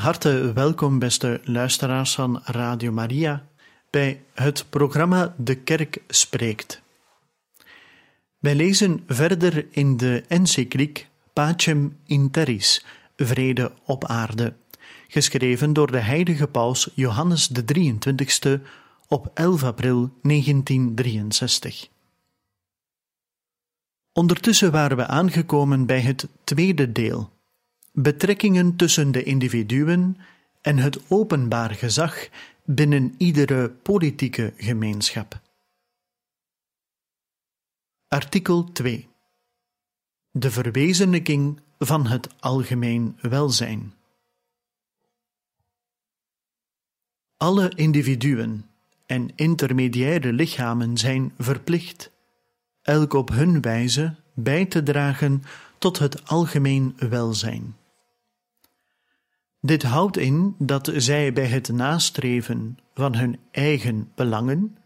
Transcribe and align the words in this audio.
Harte 0.00 0.52
welkom, 0.52 0.98
beste 0.98 1.40
luisteraars 1.44 2.14
van 2.14 2.40
Radio 2.44 2.92
Maria, 2.92 3.46
bij 3.90 4.22
het 4.34 4.66
programma 4.70 5.34
De 5.38 5.54
Kerk 5.54 6.02
Spreekt. 6.08 6.82
Wij 8.38 8.54
lezen 8.54 9.02
verder 9.06 9.66
in 9.70 9.96
de 9.96 10.24
encycliek 10.28 11.08
Pacem 11.32 11.96
in 12.06 12.30
Terris, 12.30 12.84
Vrede 13.16 13.72
op 13.84 14.04
Aarde, 14.04 14.54
geschreven 15.08 15.72
door 15.72 15.90
de 15.90 16.00
heilige 16.00 16.46
paus 16.46 16.90
Johannes 16.94 17.46
de 17.48 17.64
23ste 17.64 18.62
op 19.08 19.30
11 19.34 19.62
april 19.62 20.10
1963. 20.22 21.88
Ondertussen 24.12 24.72
waren 24.72 24.96
we 24.96 25.06
aangekomen 25.06 25.86
bij 25.86 26.00
het 26.00 26.28
tweede 26.44 26.92
deel 26.92 27.30
betrekkingen 27.92 28.76
tussen 28.76 29.12
de 29.12 29.22
individuen 29.22 30.16
en 30.60 30.78
het 30.78 31.10
openbaar 31.10 31.70
gezag 31.70 32.28
binnen 32.64 33.14
iedere 33.18 33.70
politieke 33.70 34.52
gemeenschap. 34.56 35.40
Artikel 38.08 38.72
2 38.72 39.08
De 40.30 40.50
verwezenlijking 40.50 41.60
van 41.78 42.06
het 42.06 42.40
algemeen 42.40 43.18
welzijn. 43.20 43.92
Alle 47.36 47.72
individuen 47.74 48.70
en 49.06 49.30
intermediaire 49.34 50.32
lichamen 50.32 50.98
zijn 50.98 51.32
verplicht, 51.38 52.10
elk 52.82 53.12
op 53.12 53.28
hun 53.28 53.60
wijze, 53.60 54.14
bij 54.34 54.66
te 54.66 54.82
dragen 54.82 55.42
tot 55.78 55.98
het 55.98 56.28
algemeen 56.28 56.96
welzijn. 56.98 57.76
Dit 59.60 59.82
houdt 59.82 60.16
in 60.16 60.54
dat 60.58 60.90
zij 60.94 61.32
bij 61.32 61.46
het 61.46 61.68
nastreven 61.68 62.78
van 62.94 63.14
hun 63.14 63.38
eigen 63.50 64.12
belangen 64.14 64.76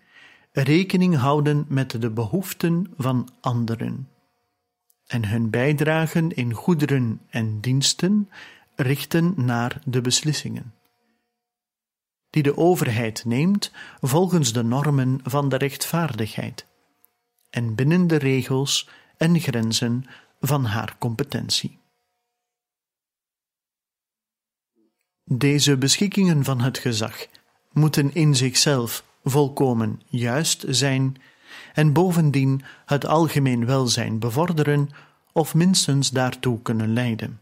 rekening 0.53 1.17
houden 1.17 1.65
met 1.69 2.01
de 2.01 2.11
behoeften 2.11 2.93
van 2.97 3.29
anderen 3.41 4.09
en 5.07 5.29
hun 5.29 5.51
bijdragen 5.51 6.31
in 6.31 6.53
goederen 6.53 7.21
en 7.31 7.61
diensten 7.61 8.31
richten 8.75 9.35
naar 9.37 9.81
de 9.85 10.01
beslissingen 10.01 10.75
die 12.35 12.43
de 12.43 12.57
overheid 12.57 13.25
neemt 13.25 13.73
volgens 14.01 14.53
de 14.53 14.63
normen 14.63 15.21
van 15.23 15.49
de 15.49 15.57
rechtvaardigheid 15.57 16.67
en 17.51 17.75
binnen 17.75 18.07
de 18.07 18.17
regels 18.17 18.89
en 19.17 19.41
grenzen 19.41 20.05
van 20.41 20.65
haar 20.65 20.97
competentie. 20.99 21.79
Deze 25.31 25.77
beschikkingen 25.77 26.45
van 26.45 26.61
het 26.61 26.79
gezag 26.79 27.27
moeten 27.73 28.15
in 28.15 28.35
zichzelf 28.35 29.05
volkomen 29.25 30.01
juist 30.07 30.65
zijn 30.69 31.17
en 31.75 31.93
bovendien 31.93 32.63
het 32.87 33.07
algemeen 33.07 33.67
welzijn 33.67 34.19
bevorderen 34.19 34.89
of 35.33 35.55
minstens 35.55 36.11
daartoe 36.11 36.63
kunnen 36.63 36.93
leiden. 36.93 37.41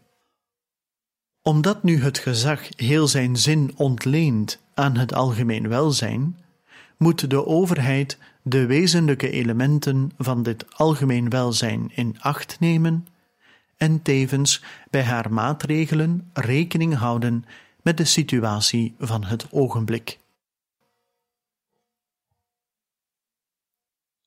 Omdat 1.42 1.82
nu 1.82 2.02
het 2.02 2.18
gezag 2.18 2.68
heel 2.76 3.08
zijn 3.08 3.36
zin 3.36 3.72
ontleent 3.76 4.58
aan 4.74 4.96
het 4.96 5.14
algemeen 5.14 5.68
welzijn, 5.68 6.36
moet 6.96 7.30
de 7.30 7.46
overheid 7.46 8.18
de 8.42 8.66
wezenlijke 8.66 9.30
elementen 9.30 10.12
van 10.18 10.42
dit 10.42 10.76
algemeen 10.76 11.28
welzijn 11.28 11.90
in 11.94 12.16
acht 12.20 12.56
nemen 12.60 13.06
en 13.76 14.02
tevens 14.02 14.62
bij 14.90 15.02
haar 15.02 15.32
maatregelen 15.32 16.30
rekening 16.32 16.94
houden 16.94 17.44
met 17.82 17.96
de 17.96 18.04
situatie 18.04 18.94
van 18.98 19.24
het 19.24 19.52
ogenblik. 19.52 20.18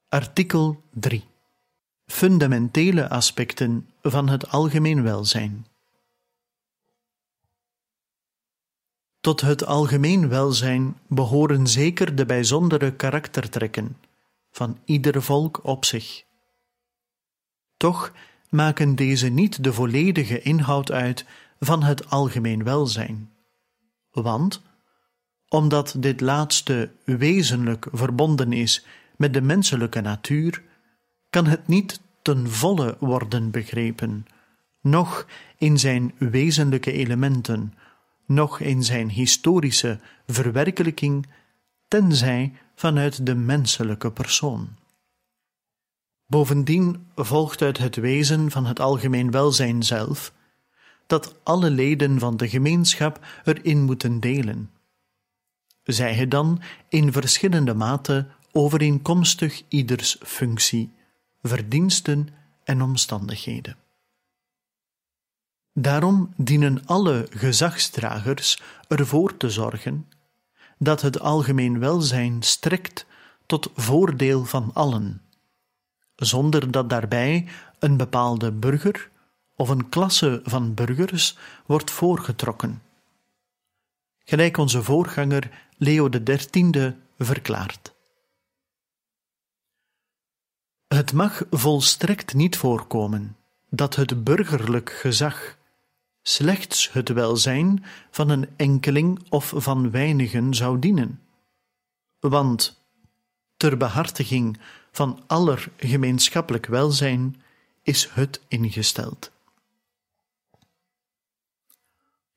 Artikel 0.08 0.84
3 0.92 1.24
Fundamentele 2.06 3.10
aspecten 3.10 3.90
van 4.02 4.30
het 4.30 4.48
algemeen 4.48 5.04
welzijn. 5.04 5.66
Tot 9.20 9.42
het 9.42 9.66
algemeen 9.66 10.30
welzijn 10.30 11.00
behoren 11.08 11.68
zeker 11.68 12.16
de 12.16 12.26
bijzondere 12.26 12.96
karaktertrekken 12.96 13.98
van 14.52 14.80
ieder 14.86 15.22
volk 15.24 15.60
op 15.64 15.86
zich. 15.86 16.24
Toch 17.78 18.14
maken 18.50 18.96
deze 18.96 19.28
niet 19.28 19.64
de 19.64 19.74
volledige 19.74 20.42
inhoud 20.42 20.92
uit 20.92 21.26
van 21.60 21.84
het 21.84 22.10
algemeen 22.10 22.64
welzijn 22.64 23.35
want 24.22 24.62
omdat 25.48 25.96
dit 25.98 26.22
laatste 26.22 26.92
wezenlijk 27.04 27.88
verbonden 27.92 28.54
is 28.54 28.86
met 29.18 29.34
de 29.34 29.42
menselijke 29.42 30.02
natuur, 30.02 30.64
kan 31.30 31.46
het 31.46 31.68
niet 31.68 32.02
ten 32.22 32.52
volle 32.52 32.98
worden 33.00 33.52
begrepen, 33.52 34.26
noch 34.82 35.26
in 35.58 35.80
zijn 35.80 36.14
wezenlijke 36.18 36.92
elementen, 36.92 37.74
noch 38.26 38.60
in 38.60 38.84
zijn 38.84 39.10
historische 39.10 40.00
verwerkelijking, 40.28 41.28
tenzij 41.88 42.54
vanuit 42.76 43.26
de 43.26 43.36
menselijke 43.36 44.12
persoon. 44.12 44.70
Bovendien 46.28 47.08
volgt 47.16 47.62
uit 47.62 47.78
het 47.78 47.96
wezen 47.96 48.52
van 48.52 48.66
het 48.66 48.80
algemeen 48.80 49.32
welzijn 49.32 49.84
zelf 49.84 50.34
dat 51.08 51.36
alle 51.44 51.70
leden 51.70 52.20
van 52.20 52.38
de 52.38 52.50
gemeenschap 52.50 53.26
erin 53.44 53.84
moeten 53.84 54.20
delen. 54.20 54.70
Zij 55.84 56.14
het 56.14 56.32
dan 56.32 56.62
in 56.90 57.12
verschillende 57.12 57.74
mate 57.74 58.28
overeenkomstig 58.52 59.62
ieders 59.68 60.18
functie, 60.22 60.92
verdiensten 61.42 62.28
en 62.64 62.82
omstandigheden. 62.82 63.78
Daarom 65.74 66.34
dienen 66.38 66.86
alle 66.86 67.28
gezagsdragers 67.30 68.62
ervoor 68.88 69.38
te 69.38 69.50
zorgen 69.50 70.10
dat 70.78 71.02
het 71.02 71.20
algemeen 71.20 71.80
welzijn 71.80 72.44
strekt 72.44 73.06
tot 73.46 73.72
voordeel 73.76 74.46
van 74.46 74.72
allen, 74.74 75.22
zonder 76.16 76.72
dat 76.72 76.90
daarbij 76.90 77.48
een 77.80 77.98
bepaalde 77.98 78.52
burger 78.52 79.10
of 79.56 79.70
een 79.70 79.90
klasse 79.90 80.42
van 80.44 80.74
burgers 80.74 81.38
wordt 81.66 81.92
voorgetrokken. 81.92 82.82
Gelijk 84.24 84.58
onze 84.58 84.84
voorganger 84.84 85.68
Leo 85.78 86.10
XIII 86.10 86.96
verklaart. 87.18 87.94
Het 90.88 91.14
mag 91.14 91.44
volstrekt 91.50 92.34
niet 92.34 92.58
voorkomen 92.58 93.38
dat 93.70 93.96
het 93.96 94.24
burgerlijk 94.24 94.90
gezag 94.90 95.58
slechts 96.22 96.92
het 96.92 97.10
welzijn 97.10 97.86
van 98.12 98.30
een 98.30 98.50
enkeling 98.56 99.20
of 99.30 99.54
van 99.56 99.92
weinigen 99.92 100.54
zou 100.54 100.80
dienen. 100.80 101.22
Want 102.20 102.84
ter 103.58 103.78
behartiging 103.78 104.60
van 104.92 105.24
aller 105.28 105.72
gemeenschappelijk 105.78 106.66
welzijn 106.66 107.42
is 107.82 108.10
het 108.12 108.42
ingesteld. 108.48 109.32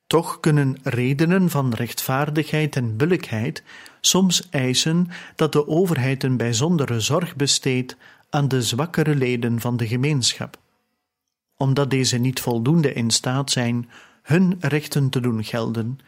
Toch 0.09 0.39
kunnen 0.39 0.77
redenen 0.83 1.49
van 1.49 1.73
rechtvaardigheid 1.73 2.75
en 2.75 2.97
billijkheid 2.97 3.63
soms 4.01 4.49
eisen 4.49 5.07
dat 5.35 5.51
de 5.51 5.67
overheid 5.67 6.23
een 6.23 6.37
bijzondere 6.37 6.99
zorg 6.99 7.35
besteedt 7.35 7.95
aan 8.29 8.47
de 8.47 8.61
zwakkere 8.61 9.15
leden 9.15 9.59
van 9.59 9.77
de 9.77 9.87
gemeenschap, 9.87 10.59
omdat 11.57 11.89
deze 11.89 12.17
niet 12.17 12.39
voldoende 12.39 12.93
in 12.93 13.11
staat 13.11 13.51
zijn 13.51 13.89
hun 14.21 14.57
rechten 14.59 15.09
te 15.09 15.19
doen 15.19 15.43
gelden 15.43 15.99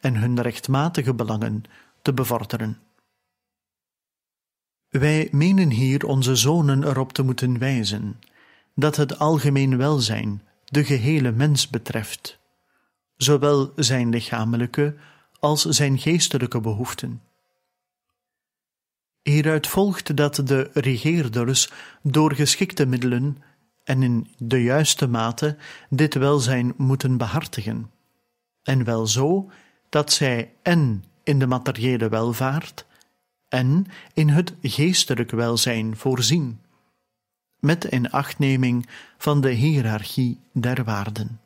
en 0.00 0.16
hun 0.16 0.40
rechtmatige 0.42 1.14
belangen 1.14 1.62
te 2.02 2.12
bevorderen. 2.12 2.78
Wij 4.88 5.28
menen 5.30 5.70
hier 5.70 6.06
onze 6.06 6.36
zonen 6.36 6.84
erop 6.84 7.12
te 7.12 7.22
moeten 7.22 7.58
wijzen 7.58 8.20
dat 8.74 8.96
het 8.96 9.18
algemeen 9.18 9.76
welzijn 9.76 10.42
de 10.64 10.84
gehele 10.84 11.32
mens 11.32 11.68
betreft, 11.68 12.37
zowel 13.18 13.72
zijn 13.76 14.08
lichamelijke 14.08 14.96
als 15.38 15.62
zijn 15.62 15.98
geestelijke 15.98 16.60
behoeften. 16.60 17.22
Hieruit 19.22 19.66
volgt 19.66 20.16
dat 20.16 20.40
de 20.44 20.70
regeerders 20.72 21.70
door 22.02 22.34
geschikte 22.34 22.86
middelen 22.86 23.42
en 23.84 24.02
in 24.02 24.34
de 24.36 24.62
juiste 24.62 25.06
mate 25.06 25.56
dit 25.90 26.14
welzijn 26.14 26.74
moeten 26.76 27.16
behartigen, 27.16 27.90
en 28.62 28.84
wel 28.84 29.06
zo 29.06 29.50
dat 29.88 30.12
zij 30.12 30.52
en 30.62 31.04
in 31.22 31.38
de 31.38 31.46
materiële 31.46 32.08
welvaart 32.08 32.86
en 33.48 33.86
in 34.12 34.28
het 34.28 34.54
geestelijk 34.62 35.30
welzijn 35.30 35.96
voorzien, 35.96 36.60
met 37.58 37.84
inachtneming 37.84 38.88
van 39.18 39.40
de 39.40 39.50
hiërarchie 39.50 40.40
der 40.52 40.84
waarden. 40.84 41.40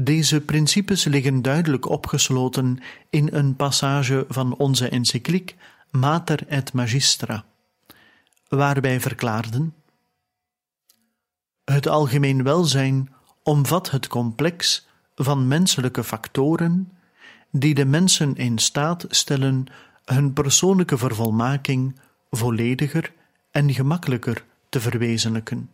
Deze 0.00 0.40
principes 0.40 1.04
liggen 1.04 1.42
duidelijk 1.42 1.88
opgesloten 1.88 2.78
in 3.10 3.28
een 3.32 3.56
passage 3.56 4.24
van 4.28 4.56
onze 4.56 4.88
encycliek 4.88 5.56
Mater 5.90 6.46
et 6.46 6.72
Magistra, 6.72 7.44
waar 8.48 8.80
wij 8.80 9.00
verklaarden: 9.00 9.74
Het 11.64 11.88
algemeen 11.88 12.42
welzijn 12.42 13.12
omvat 13.42 13.90
het 13.90 14.06
complex 14.06 14.86
van 15.14 15.48
menselijke 15.48 16.04
factoren 16.04 16.92
die 17.50 17.74
de 17.74 17.84
mensen 17.84 18.34
in 18.36 18.58
staat 18.58 19.04
stellen 19.08 19.66
hun 20.04 20.32
persoonlijke 20.32 20.98
vervolmaking 20.98 22.00
vollediger 22.30 23.12
en 23.50 23.74
gemakkelijker 23.74 24.44
te 24.68 24.80
verwezenlijken. 24.80 25.70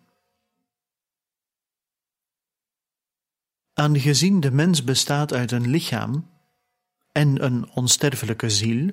Aangezien 3.75 4.41
de 4.41 4.51
mens 4.51 4.85
bestaat 4.85 5.33
uit 5.33 5.53
een 5.53 5.71
lichaam 5.71 6.31
en 7.13 7.45
een 7.45 7.71
onsterfelijke 7.71 8.51
ziel, 8.51 8.91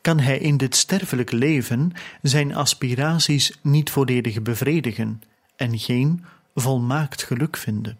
kan 0.00 0.18
hij 0.18 0.38
in 0.38 0.56
dit 0.56 0.76
sterfelijk 0.76 1.30
leven 1.30 1.92
zijn 2.22 2.54
aspiraties 2.54 3.58
niet 3.62 3.90
volledig 3.90 4.42
bevredigen 4.42 5.22
en 5.56 5.78
geen 5.78 6.24
volmaakt 6.54 7.22
geluk 7.22 7.56
vinden. 7.56 7.98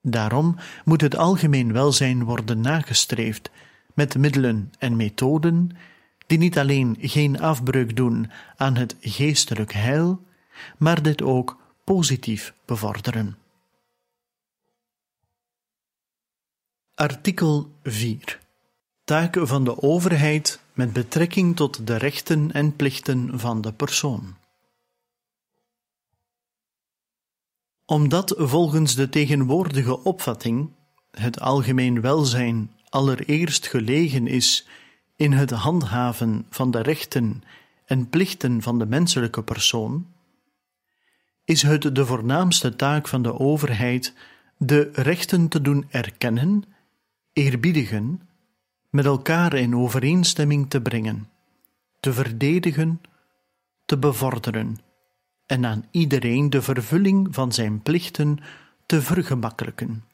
Daarom 0.00 0.56
moet 0.84 1.00
het 1.00 1.16
algemeen 1.16 1.72
welzijn 1.72 2.24
worden 2.24 2.60
nagestreefd 2.60 3.50
met 3.94 4.18
middelen 4.18 4.72
en 4.78 4.96
methoden 4.96 5.70
die 6.26 6.38
niet 6.38 6.58
alleen 6.58 6.96
geen 7.00 7.40
afbreuk 7.40 7.96
doen 7.96 8.30
aan 8.56 8.76
het 8.76 8.96
geestelijk 9.00 9.72
heil, 9.72 10.24
maar 10.78 11.02
dit 11.02 11.22
ook 11.22 11.58
positief 11.84 12.54
bevorderen. 12.64 13.36
Artikel 16.96 17.70
4 17.82 18.40
Taken 19.04 19.46
van 19.46 19.64
de 19.64 19.82
overheid 19.82 20.60
met 20.72 20.92
betrekking 20.92 21.56
tot 21.56 21.86
de 21.86 21.96
rechten 21.96 22.52
en 22.52 22.76
plichten 22.76 23.38
van 23.38 23.60
de 23.60 23.72
persoon. 23.72 24.36
Omdat 27.84 28.34
volgens 28.38 28.94
de 28.94 29.08
tegenwoordige 29.08 30.02
opvatting 30.04 30.70
het 31.10 31.40
algemeen 31.40 32.00
welzijn 32.00 32.70
allereerst 32.88 33.66
gelegen 33.66 34.26
is 34.26 34.66
in 35.16 35.32
het 35.32 35.50
handhaven 35.50 36.46
van 36.50 36.70
de 36.70 36.82
rechten 36.82 37.42
en 37.84 38.08
plichten 38.08 38.62
van 38.62 38.78
de 38.78 38.86
menselijke 38.86 39.42
persoon, 39.42 40.06
is 41.44 41.62
het 41.62 41.94
de 41.94 42.06
voornaamste 42.06 42.76
taak 42.76 43.08
van 43.08 43.22
de 43.22 43.38
overheid 43.38 44.14
de 44.56 44.90
rechten 44.92 45.48
te 45.48 45.60
doen 45.60 45.86
erkennen, 45.90 46.64
eerbiedigen, 47.36 48.28
met 48.90 49.04
elkaar 49.04 49.54
in 49.54 49.76
overeenstemming 49.76 50.70
te 50.70 50.80
brengen, 50.80 51.28
te 52.00 52.12
verdedigen, 52.12 53.00
te 53.84 53.98
bevorderen 53.98 54.78
en 55.46 55.66
aan 55.66 55.84
iedereen 55.90 56.50
de 56.50 56.62
vervulling 56.62 57.34
van 57.34 57.52
zijn 57.52 57.82
plichten 57.82 58.38
te 58.86 59.02
vergemakkelijken. 59.02 60.04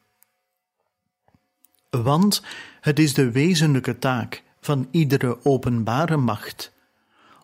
Want 1.89 2.43
het 2.81 2.99
is 2.99 3.13
de 3.13 3.31
wezenlijke 3.31 3.99
taak 3.99 4.43
van 4.59 4.87
iedere 4.91 5.45
openbare 5.45 6.17
macht 6.17 6.73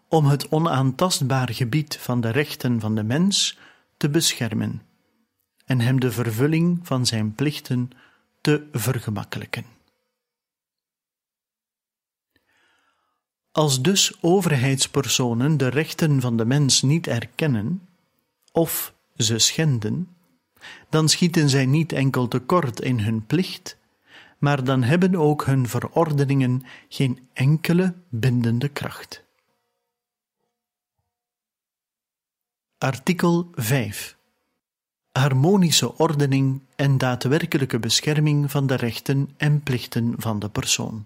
om 0.07 0.25
het 0.25 0.49
onaantastbaar 0.49 1.53
gebied 1.53 1.97
van 1.97 2.21
de 2.21 2.29
rechten 2.29 2.79
van 2.79 2.95
de 2.95 3.03
mens 3.03 3.57
te 3.97 4.09
beschermen 4.09 4.81
en 5.65 5.79
hem 5.79 5.99
de 5.99 6.11
vervulling 6.11 6.79
van 6.83 7.05
zijn 7.05 7.35
plichten 7.35 7.91
te 8.41 8.67
vergemakkelijken. 8.71 9.65
Als 13.51 13.81
dus 13.81 14.17
overheidspersonen 14.21 15.57
de 15.57 15.67
rechten 15.67 16.21
van 16.21 16.37
de 16.37 16.45
mens 16.45 16.81
niet 16.81 17.07
erkennen 17.07 17.89
of 18.51 18.93
ze 19.15 19.39
schenden, 19.39 20.15
dan 20.89 21.09
schieten 21.09 21.49
zij 21.49 21.65
niet 21.65 21.91
enkel 21.91 22.27
tekort 22.27 22.79
in 22.79 22.99
hun 22.99 23.25
plicht, 23.25 23.77
maar 24.37 24.63
dan 24.63 24.83
hebben 24.83 25.15
ook 25.15 25.45
hun 25.45 25.67
verordeningen 25.67 26.63
geen 26.89 27.29
enkele 27.33 27.95
bindende 28.09 28.69
kracht. 28.69 29.23
Artikel 32.77 33.49
5 33.53 34.18
Harmonische 35.11 35.97
ordening 35.97 36.61
en 36.75 36.97
daadwerkelijke 36.97 37.79
bescherming 37.79 38.51
van 38.51 38.67
de 38.67 38.75
rechten 38.75 39.29
en 39.37 39.63
plichten 39.63 40.13
van 40.17 40.39
de 40.39 40.49
persoon. 40.49 41.05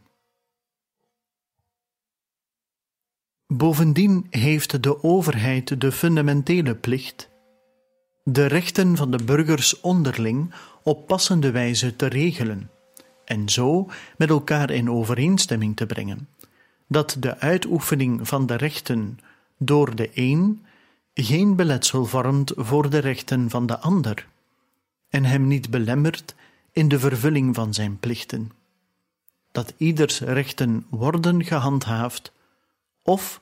Bovendien 3.47 4.27
heeft 4.29 4.83
de 4.83 5.03
overheid 5.03 5.81
de 5.81 5.91
fundamentele 5.91 6.75
plicht 6.75 7.31
de 8.23 8.45
rechten 8.45 8.95
van 8.95 9.11
de 9.11 9.23
burgers 9.23 9.79
onderling 9.81 10.53
op 10.83 11.07
passende 11.07 11.51
wijze 11.51 11.95
te 11.95 12.05
regelen 12.05 12.69
en 13.25 13.49
zo 13.49 13.89
met 14.17 14.29
elkaar 14.29 14.69
in 14.69 14.89
overeenstemming 14.89 15.75
te 15.75 15.85
brengen, 15.85 16.29
dat 16.87 17.15
de 17.19 17.39
uitoefening 17.39 18.27
van 18.27 18.45
de 18.45 18.55
rechten 18.55 19.19
door 19.57 19.95
de 19.95 20.09
een 20.13 20.65
geen 21.13 21.55
beletsel 21.55 22.05
vormt 22.05 22.51
voor 22.55 22.89
de 22.89 22.97
rechten 22.97 23.49
van 23.49 23.65
de 23.65 23.79
ander, 23.79 24.27
en 25.09 25.23
hem 25.23 25.47
niet 25.47 25.69
belemmert 25.69 26.35
in 26.71 26.87
de 26.87 26.99
vervulling 26.99 27.55
van 27.55 27.73
zijn 27.73 27.99
plichten, 27.99 28.51
dat 29.51 29.73
ieders 29.77 30.19
rechten 30.19 30.85
worden 30.89 31.43
gehandhaafd, 31.43 32.31
of, 33.01 33.41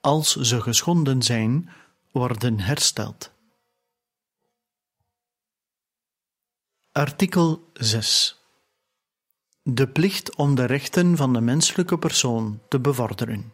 als 0.00 0.36
ze 0.36 0.60
geschonden 0.60 1.22
zijn, 1.22 1.70
worden 2.12 2.60
hersteld. 2.60 3.30
Artikel 6.92 7.70
6 7.72 8.38
de 9.74 9.88
plicht 9.88 10.36
om 10.36 10.54
de 10.54 10.64
rechten 10.64 11.16
van 11.16 11.32
de 11.32 11.40
menselijke 11.40 11.98
persoon 11.98 12.60
te 12.68 12.80
bevorderen. 12.80 13.52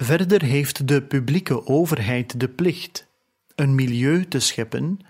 Verder 0.00 0.42
heeft 0.42 0.88
de 0.88 1.02
publieke 1.02 1.66
overheid 1.66 2.40
de 2.40 2.48
plicht 2.48 3.06
een 3.54 3.74
milieu 3.74 4.24
te 4.28 4.40
scheppen 4.40 5.00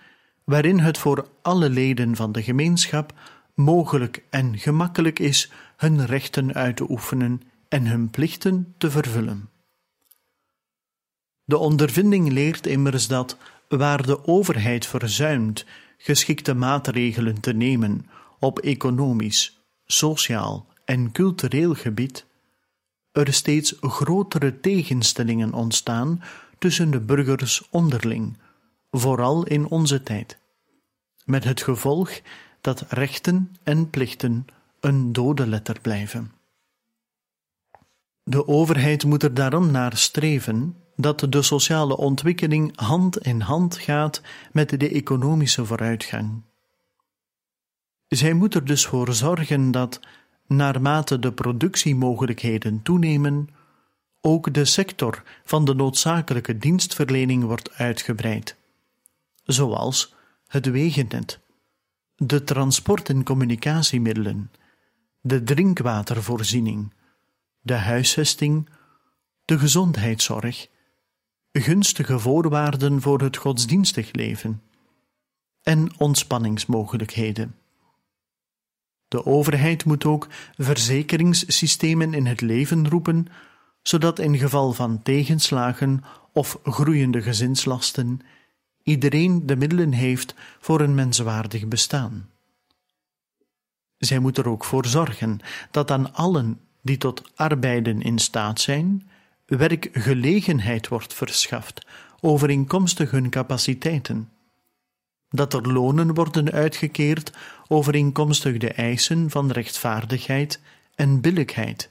waarin 0.45 0.79
het 0.79 0.99
voor 0.99 1.29
alle 1.43 1.71
leden 1.71 2.17
van 2.17 2.33
de 2.33 2.43
gemeenschap 2.43 3.13
mogelijk 3.55 4.25
en 4.31 4.59
gemakkelijk 4.59 5.19
is 5.19 5.51
hun 5.77 6.07
rechten 6.07 6.55
uit 6.55 6.77
te 6.77 6.91
oefenen 6.91 7.43
en 7.69 7.87
hun 7.87 8.11
plichten 8.11 8.75
te 8.79 8.91
vervullen. 8.91 9.49
De 11.45 11.59
ondervinding 11.59 12.33
leert 12.33 12.67
immers 12.67 13.07
dat 13.07 13.37
waar 13.69 14.07
de 14.07 14.27
overheid 14.27 14.87
verzuimt 14.87 15.65
geschikte 15.99 16.55
maatregelen 16.55 17.41
te 17.41 17.53
nemen 17.53 18.07
op 18.39 18.59
economisch, 18.59 19.61
sociaal 19.87 20.67
en 20.85 21.13
cultureel 21.13 21.75
gebied, 21.75 22.27
er 23.19 23.33
steeds 23.33 23.75
grotere 23.81 24.61
tegenstellingen 24.61 25.53
ontstaan 25.53 26.23
tussen 26.59 26.91
de 26.91 27.01
burgers 27.01 27.69
onderling, 27.71 28.39
vooral 28.91 29.45
in 29.45 29.67
onze 29.67 30.03
tijd, 30.03 30.39
met 31.25 31.45
het 31.45 31.63
gevolg 31.63 32.21
dat 32.61 32.85
rechten 32.89 33.57
en 33.63 33.91
plichten 33.91 34.47
een 34.81 35.13
dode 35.13 35.47
letter 35.47 35.81
blijven. 35.81 36.33
De 38.23 38.47
overheid 38.47 39.05
moet 39.05 39.23
er 39.23 39.35
daarom 39.35 39.71
naar 39.71 39.97
streven 39.97 40.77
dat 40.97 41.27
de 41.29 41.43
sociale 41.43 41.97
ontwikkeling 41.97 42.77
hand 42.81 43.19
in 43.19 43.41
hand 43.41 43.79
gaat 43.79 44.23
met 44.53 44.81
de 44.81 44.89
economische 44.89 45.65
vooruitgang. 45.65 46.43
Zij 48.09 48.33
moet 48.33 48.55
er 48.55 48.65
dus 48.65 48.87
voor 48.87 49.15
zorgen 49.15 49.71
dat, 49.71 50.01
naarmate 50.49 51.19
de 51.19 51.33
productiemogelijkheden 51.33 52.83
toenemen, 52.83 53.49
ook 54.21 54.55
de 54.55 54.65
sector 54.65 55.23
van 55.45 55.65
de 55.65 55.75
noodzakelijke 55.75 56.59
dienstverlening 56.59 57.45
wordt 57.45 57.73
uitgebreid, 57.73 58.57
zoals 59.45 60.15
het 60.47 60.67
wegennet, 60.67 61.41
de 62.17 62.45
transport- 62.45 63.09
en 63.09 63.25
communicatiemiddelen, 63.25 64.51
de 65.21 65.43
drinkwatervoorziening, 65.43 66.93
de 67.61 67.75
huisvesting, 67.75 68.69
de 69.45 69.59
gezondheidszorg, 69.59 70.69
gunstige 71.53 72.19
voorwaarden 72.19 73.01
voor 73.01 73.21
het 73.21 73.37
godsdienstig 73.37 74.13
leven 74.13 74.63
en 75.63 75.99
ontspanningsmogelijkheden. 75.99 77.55
De 79.09 79.27
overheid 79.27 79.85
moet 79.85 80.05
ook 80.05 80.29
verzekeringssystemen 80.57 82.15
in 82.15 82.27
het 82.27 82.41
leven 82.41 82.89
roepen, 82.89 83.27
zodat 83.83 84.19
in 84.19 84.39
geval 84.39 84.73
van 84.73 85.03
tegenslagen 85.03 86.05
of 86.33 86.59
groeiende 86.63 87.23
gezinslasten 87.23 88.21
iedereen 88.83 89.47
de 89.47 89.57
middelen 89.57 89.93
heeft 89.93 90.35
voor 90.61 90.81
een 90.81 90.95
menswaardig 90.95 91.67
bestaan. 91.67 92.29
Zij 93.99 94.19
moet 94.19 94.39
er 94.39 94.49
ook 94.49 94.65
voor 94.65 94.87
zorgen 94.87 95.41
dat 95.71 95.91
aan 95.91 96.15
allen 96.15 96.61
die 96.83 96.97
tot 96.97 97.23
arbeiden 97.35 98.03
in 98.03 98.19
staat 98.19 98.61
zijn, 98.61 99.09
werkgelegenheid 99.47 100.89
wordt 100.89 101.15
verschaft 101.15 101.87
overeenkomstig 102.21 103.11
hun 103.11 103.31
capaciteiten 103.31 104.29
dat 105.31 105.55
er 105.55 105.73
lonen 105.73 106.15
worden 106.15 106.51
uitgekeerd 106.51 107.33
overeenkomstig 107.69 108.57
de 108.57 108.73
eisen 108.73 109.31
van 109.31 109.51
rechtvaardigheid 109.51 110.61
en 110.95 111.21
billijkheid, 111.21 111.91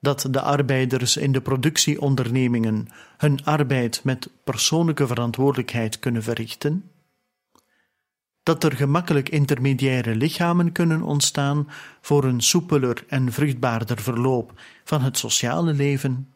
dat 0.00 0.26
de 0.30 0.40
arbeiders 0.40 1.16
in 1.16 1.32
de 1.32 1.40
productieondernemingen 1.40 2.88
hun 3.16 3.44
arbeid 3.44 4.00
met 4.04 4.30
persoonlijke 4.44 5.06
verantwoordelijkheid 5.06 5.98
kunnen 5.98 6.22
verrichten, 6.22 6.90
dat 8.42 8.64
er 8.64 8.72
gemakkelijk 8.72 9.28
intermediaire 9.28 10.14
lichamen 10.14 10.72
kunnen 10.72 11.02
ontstaan 11.02 11.68
voor 12.00 12.24
een 12.24 12.40
soepeler 12.40 13.04
en 13.08 13.32
vruchtbaarder 13.32 14.00
verloop 14.00 14.60
van 14.84 15.02
het 15.02 15.18
sociale 15.18 15.72
leven, 15.72 16.32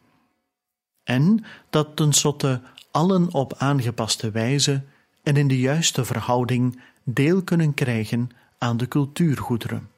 en 1.03 1.45
dat 1.69 1.95
tenslotte 1.95 2.61
allen 2.91 3.33
op 3.33 3.53
aangepaste 3.57 4.31
wijze 4.31 4.83
en 5.23 5.37
in 5.37 5.47
de 5.47 5.59
juiste 5.59 6.05
verhouding 6.05 6.81
deel 7.03 7.43
kunnen 7.43 7.73
krijgen 7.73 8.29
aan 8.57 8.77
de 8.77 8.87
cultuurgoederen. 8.87 9.89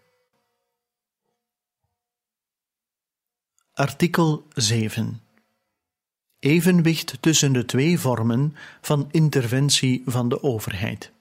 Artikel 3.74 4.48
7 4.54 5.22
Evenwicht 6.40 7.18
tussen 7.20 7.54
de 7.54 7.66
twee 7.66 8.00
vormen 8.00 8.56
van 8.82 9.08
interventie 9.12 10.02
van 10.06 10.30
de 10.30 10.44
overheid. 10.44 11.12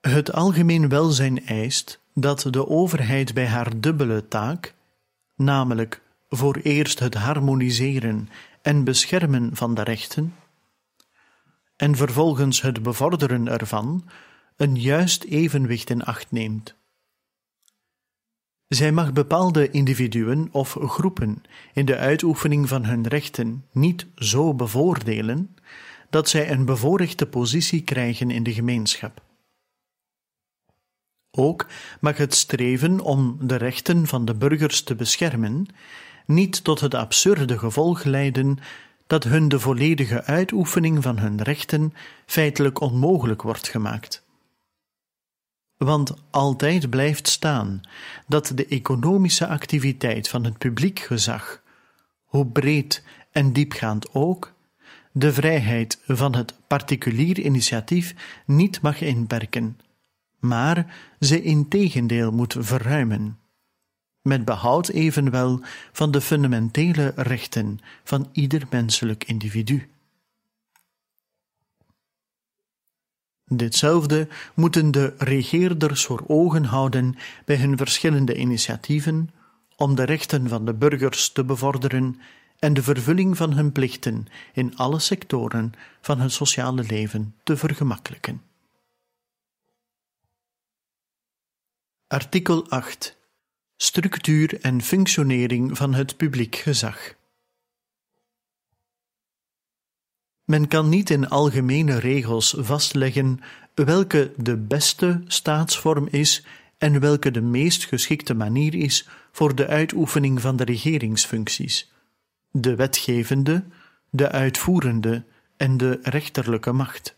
Het 0.00 0.32
algemeen 0.32 0.88
welzijn 0.88 1.46
eist 1.46 2.00
dat 2.14 2.46
de 2.50 2.68
overheid 2.68 3.34
bij 3.34 3.46
haar 3.46 3.80
dubbele 3.80 4.28
taak, 4.28 4.74
namelijk 5.34 6.02
voor 6.28 6.56
eerst 6.56 6.98
het 6.98 7.14
harmoniseren 7.14 8.28
en 8.66 8.84
beschermen 8.84 9.56
van 9.56 9.74
de 9.74 9.82
rechten, 9.82 10.34
en 11.76 11.96
vervolgens 11.96 12.62
het 12.62 12.82
bevorderen 12.82 13.48
ervan, 13.48 14.08
een 14.56 14.80
juist 14.80 15.24
evenwicht 15.24 15.90
in 15.90 16.04
acht 16.04 16.30
neemt. 16.30 16.74
Zij 18.68 18.92
mag 18.92 19.12
bepaalde 19.12 19.70
individuen 19.70 20.48
of 20.52 20.76
groepen 20.80 21.42
in 21.72 21.84
de 21.84 21.96
uitoefening 21.96 22.68
van 22.68 22.84
hun 22.84 23.06
rechten 23.06 23.64
niet 23.72 24.06
zo 24.14 24.54
bevoordelen 24.54 25.56
dat 26.10 26.28
zij 26.28 26.50
een 26.50 26.64
bevoorrechte 26.64 27.26
positie 27.26 27.82
krijgen 27.82 28.30
in 28.30 28.42
de 28.42 28.52
gemeenschap. 28.52 29.22
Ook 31.30 31.66
mag 32.00 32.16
het 32.16 32.34
streven 32.34 33.00
om 33.00 33.38
de 33.40 33.56
rechten 33.56 34.06
van 34.06 34.24
de 34.24 34.34
burgers 34.34 34.82
te 34.82 34.94
beschermen 34.94 35.66
niet 36.26 36.64
tot 36.64 36.80
het 36.80 36.94
absurde 36.94 37.58
gevolg 37.58 38.04
leiden 38.04 38.58
dat 39.06 39.24
hun 39.24 39.48
de 39.48 39.60
volledige 39.60 40.24
uitoefening 40.24 41.02
van 41.02 41.18
hun 41.18 41.42
rechten 41.42 41.94
feitelijk 42.26 42.80
onmogelijk 42.80 43.42
wordt 43.42 43.68
gemaakt. 43.68 44.24
Want 45.76 46.14
altijd 46.30 46.90
blijft 46.90 47.28
staan 47.28 47.80
dat 48.26 48.52
de 48.54 48.66
economische 48.66 49.46
activiteit 49.46 50.28
van 50.28 50.44
het 50.44 50.58
publiek 50.58 50.98
gezag, 50.98 51.62
hoe 52.24 52.46
breed 52.46 53.04
en 53.30 53.52
diepgaand 53.52 54.14
ook, 54.14 54.54
de 55.12 55.32
vrijheid 55.32 56.00
van 56.06 56.34
het 56.34 56.54
particulier 56.66 57.38
initiatief 57.38 58.14
niet 58.46 58.80
mag 58.80 59.00
inperken, 59.00 59.78
maar 60.38 60.94
ze 61.20 61.42
in 61.42 61.68
tegendeel 61.68 62.32
moet 62.32 62.56
verruimen 62.58 63.38
met 64.26 64.44
behoud 64.44 64.88
evenwel 64.88 65.60
van 65.92 66.10
de 66.10 66.20
fundamentele 66.20 67.12
rechten 67.16 67.78
van 68.04 68.28
ieder 68.32 68.66
menselijk 68.70 69.24
individu. 69.24 69.88
Ditzelfde 73.44 74.28
moeten 74.54 74.90
de 74.90 75.14
regeerders 75.18 76.04
voor 76.04 76.24
ogen 76.26 76.64
houden 76.64 77.16
bij 77.44 77.56
hun 77.56 77.76
verschillende 77.76 78.36
initiatieven 78.36 79.30
om 79.76 79.94
de 79.94 80.02
rechten 80.02 80.48
van 80.48 80.64
de 80.64 80.74
burgers 80.74 81.32
te 81.32 81.44
bevorderen 81.44 82.20
en 82.58 82.74
de 82.74 82.82
vervulling 82.82 83.36
van 83.36 83.52
hun 83.52 83.72
plichten 83.72 84.26
in 84.52 84.76
alle 84.76 84.98
sectoren 84.98 85.72
van 86.00 86.20
het 86.20 86.32
sociale 86.32 86.82
leven 86.82 87.34
te 87.42 87.56
vergemakkelijken. 87.56 88.42
Artikel 92.06 92.70
8 92.70 93.15
Structuur 93.76 94.60
en 94.60 94.82
functionering 94.82 95.76
van 95.76 95.94
het 95.94 96.16
publiek 96.16 96.56
gezag. 96.56 97.14
Men 100.44 100.68
kan 100.68 100.88
niet 100.88 101.10
in 101.10 101.28
algemene 101.28 101.98
regels 101.98 102.54
vastleggen 102.58 103.40
welke 103.74 104.32
de 104.36 104.56
beste 104.56 105.22
staatsvorm 105.26 106.08
is 106.10 106.44
en 106.78 107.00
welke 107.00 107.30
de 107.30 107.40
meest 107.40 107.84
geschikte 107.84 108.34
manier 108.34 108.74
is 108.74 109.08
voor 109.32 109.54
de 109.54 109.66
uitoefening 109.66 110.40
van 110.40 110.56
de 110.56 110.64
regeringsfuncties, 110.64 111.92
de 112.50 112.74
wetgevende, 112.74 113.64
de 114.10 114.30
uitvoerende 114.30 115.24
en 115.56 115.76
de 115.76 115.98
rechterlijke 116.02 116.72
macht. 116.72 117.16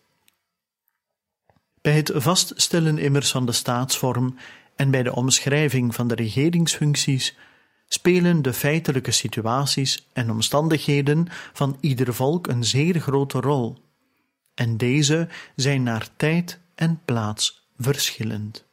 Bij 1.81 1.97
het 1.97 2.11
vaststellen 2.15 2.99
immers 2.99 3.31
van 3.31 3.47
de 3.47 3.53
staatsvorm 3.53 4.37
en 4.79 4.91
bij 4.91 5.03
de 5.03 5.15
omschrijving 5.15 5.95
van 5.95 6.09
de 6.09 6.15
regeringsfuncties 6.15 7.37
spelen 7.89 8.43
de 8.43 8.53
feitelijke 8.53 9.11
situaties 9.11 10.09
en 10.13 10.31
omstandigheden 10.31 11.27
van 11.53 11.77
ieder 11.81 12.15
volk 12.15 12.47
een 12.47 12.65
zeer 12.65 13.01
grote 13.01 13.41
rol, 13.41 13.77
en 14.55 14.77
deze 14.77 15.29
zijn 15.57 15.83
naar 15.83 16.09
tijd 16.17 16.59
en 16.75 17.01
plaats 17.05 17.69
verschillend. 17.79 18.65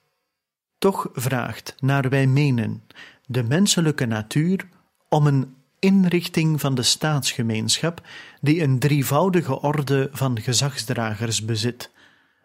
Toch 0.77 1.09
vraagt, 1.13 1.75
naar 1.79 2.09
wij 2.09 2.27
menen, 2.27 2.83
de 3.25 3.43
menselijke 3.43 4.05
natuur 4.05 4.67
om 5.09 5.27
een 5.27 5.55
inrichting 5.79 6.59
van 6.59 6.75
de 6.75 6.83
staatsgemeenschap 6.83 8.01
die 8.41 8.61
een 8.61 8.79
drievoudige 8.79 9.61
orde 9.61 10.09
van 10.11 10.41
gezagsdragers 10.41 11.45
bezit, 11.45 11.91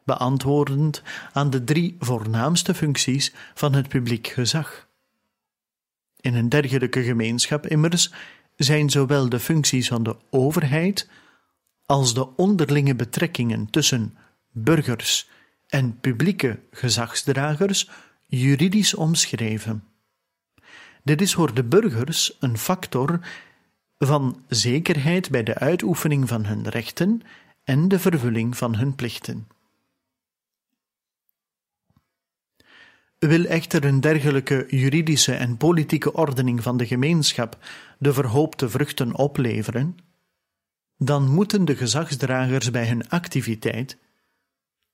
beantwoordend 0.05 1.03
aan 1.33 1.51
de 1.51 1.65
drie 1.65 1.97
voornaamste 1.99 2.75
functies 2.75 3.35
van 3.55 3.73
het 3.75 3.89
publiek 3.89 4.27
gezag. 4.27 4.89
In 6.21 6.35
een 6.35 6.49
dergelijke 6.49 7.03
gemeenschap 7.03 7.67
immers 7.67 8.13
zijn 8.57 8.91
zowel 8.91 9.29
de 9.29 9.41
functies 9.41 9.89
van 9.89 10.03
de 10.03 10.17
overheid 10.31 11.09
als 11.87 12.15
de 12.15 12.37
onderlinge 12.37 12.95
betrekkingen 12.95 13.71
tussen 13.71 14.17
burgers 14.51 15.29
en 15.67 16.01
publieke 16.01 16.59
gezagsdragers 16.71 17.91
juridisch 18.27 18.95
omschreven. 18.95 19.85
Dit 21.05 21.21
is 21.21 21.35
voor 21.35 21.55
de 21.55 21.65
burgers 21.65 22.37
een 22.41 22.59
factor 22.59 23.21
van 23.99 24.45
zekerheid 24.49 25.31
bij 25.31 25.43
de 25.43 25.55
uitoefening 25.55 26.29
van 26.29 26.45
hun 26.45 26.69
rechten 26.69 27.23
en 27.65 27.89
de 27.89 27.99
vervulling 27.99 28.57
van 28.57 28.77
hun 28.77 28.95
plichten. 28.95 29.49
Wil 33.21 33.45
echter 33.45 33.85
een 33.85 34.01
dergelijke 34.01 34.67
juridische 34.69 35.33
en 35.33 35.57
politieke 35.57 36.13
ordening 36.13 36.63
van 36.63 36.77
de 36.77 36.87
gemeenschap 36.87 37.59
de 37.99 38.13
verhoopte 38.13 38.69
vruchten 38.69 39.15
opleveren, 39.17 39.97
dan 40.97 41.29
moeten 41.29 41.65
de 41.65 41.77
gezagsdragers 41.77 42.71
bij 42.71 42.89
hun 42.89 43.09
activiteit 43.09 43.99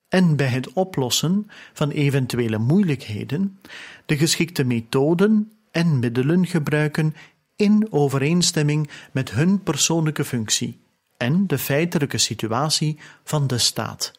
en 0.08 0.36
bij 0.36 0.46
het 0.46 0.72
oplossen 0.72 1.50
van 1.72 1.90
eventuele 1.90 2.58
moeilijkheden 2.58 3.60
de 4.06 4.16
geschikte 4.16 4.64
methoden 4.64 5.52
en 5.70 5.98
middelen 5.98 6.46
gebruiken 6.46 7.14
in 7.56 7.86
overeenstemming 7.90 8.90
met 9.12 9.30
hun 9.30 9.62
persoonlijke 9.62 10.24
functie 10.24 10.80
en 11.16 11.46
de 11.46 11.58
feitelijke 11.58 12.18
situatie 12.18 12.98
van 13.24 13.46
de 13.46 13.58
staat. 13.58 14.15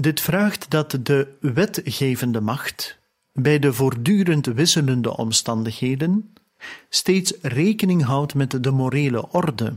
Dit 0.00 0.20
vraagt 0.20 0.70
dat 0.70 0.98
de 1.02 1.36
wetgevende 1.40 2.40
macht 2.40 2.98
bij 3.32 3.58
de 3.58 3.72
voortdurend 3.72 4.46
wisselende 4.46 5.16
omstandigheden 5.16 6.34
steeds 6.88 7.34
rekening 7.42 8.04
houdt 8.04 8.34
met 8.34 8.62
de 8.62 8.70
morele 8.70 9.30
orde, 9.30 9.76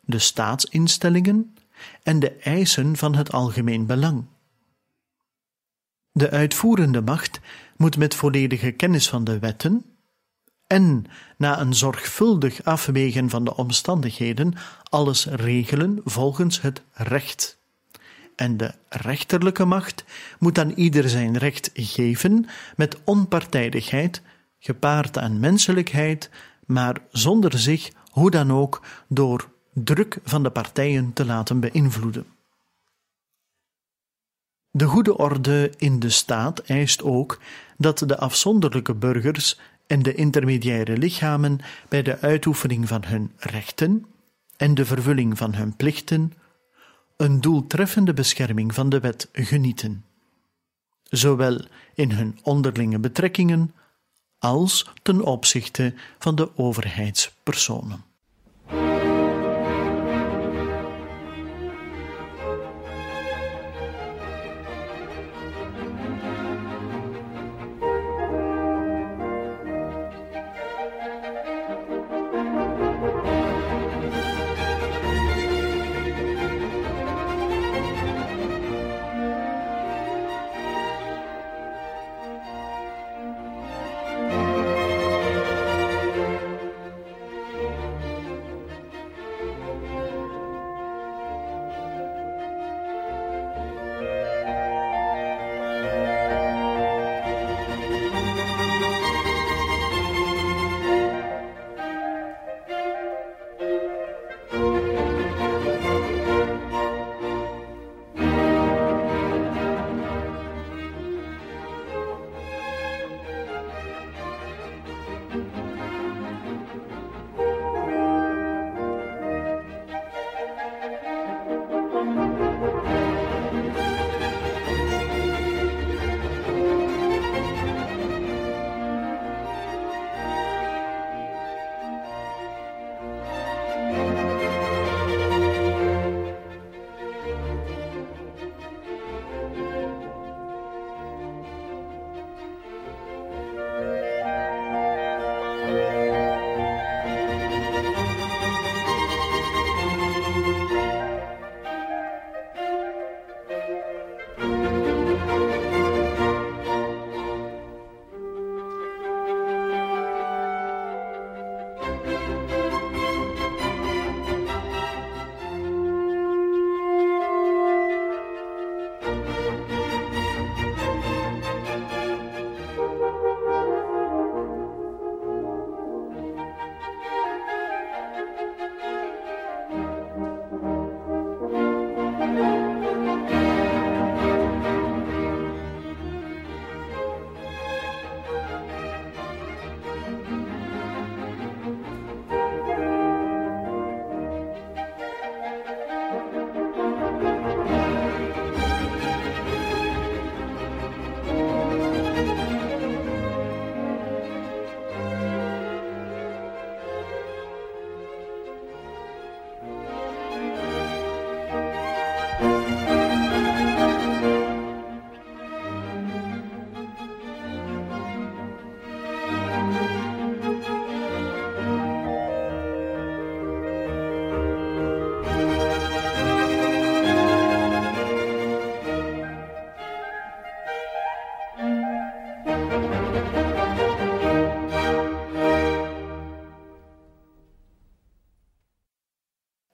de 0.00 0.18
staatsinstellingen 0.18 1.56
en 2.02 2.18
de 2.18 2.30
eisen 2.30 2.96
van 2.96 3.14
het 3.14 3.32
algemeen 3.32 3.86
belang. 3.86 4.24
De 6.12 6.30
uitvoerende 6.30 7.00
macht 7.00 7.40
moet 7.76 7.96
met 7.96 8.14
volledige 8.14 8.70
kennis 8.70 9.08
van 9.08 9.24
de 9.24 9.38
wetten 9.38 9.84
en 10.66 11.04
na 11.36 11.60
een 11.60 11.74
zorgvuldig 11.74 12.64
afwegen 12.64 13.30
van 13.30 13.44
de 13.44 13.56
omstandigheden 13.56 14.54
alles 14.82 15.26
regelen 15.26 16.00
volgens 16.04 16.60
het 16.60 16.82
recht. 16.92 17.58
En 18.36 18.56
de 18.56 18.74
rechterlijke 18.88 19.64
macht 19.64 20.04
moet 20.38 20.58
aan 20.58 20.70
ieder 20.70 21.08
zijn 21.08 21.38
recht 21.38 21.70
geven 21.74 22.46
met 22.76 22.96
onpartijdigheid, 23.04 24.22
gepaard 24.58 25.18
aan 25.18 25.40
menselijkheid, 25.40 26.30
maar 26.66 26.96
zonder 27.10 27.58
zich, 27.58 27.90
hoe 28.10 28.30
dan 28.30 28.52
ook, 28.52 28.82
door 29.08 29.48
druk 29.72 30.18
van 30.24 30.42
de 30.42 30.50
partijen 30.50 31.12
te 31.12 31.24
laten 31.24 31.60
beïnvloeden. 31.60 32.26
De 34.70 34.84
goede 34.84 35.16
orde 35.16 35.72
in 35.76 35.98
de 35.98 36.10
staat 36.10 36.58
eist 36.58 37.02
ook 37.02 37.40
dat 37.76 37.98
de 37.98 38.18
afzonderlijke 38.18 38.94
burgers 38.94 39.58
en 39.86 40.02
de 40.02 40.14
intermediaire 40.14 40.96
lichamen 40.98 41.60
bij 41.88 42.02
de 42.02 42.20
uitoefening 42.20 42.88
van 42.88 43.04
hun 43.04 43.32
rechten 43.36 44.06
en 44.56 44.74
de 44.74 44.84
vervulling 44.84 45.38
van 45.38 45.54
hun 45.54 45.76
plichten 45.76 46.32
een 47.16 47.40
doeltreffende 47.40 48.12
bescherming 48.12 48.74
van 48.74 48.88
de 48.88 49.00
wet 49.00 49.28
genieten, 49.32 50.04
zowel 51.02 51.64
in 51.94 52.10
hun 52.10 52.38
onderlinge 52.42 52.98
betrekkingen 52.98 53.74
als 54.38 54.90
ten 55.02 55.22
opzichte 55.22 55.94
van 56.18 56.34
de 56.34 56.58
overheidspersonen. 56.58 58.04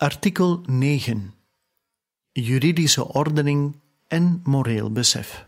Artikel 0.02 0.62
9 0.66 1.34
Juridische 2.32 3.08
ordening 3.08 3.80
en 4.08 4.40
moreel 4.44 4.92
besef. 4.92 5.46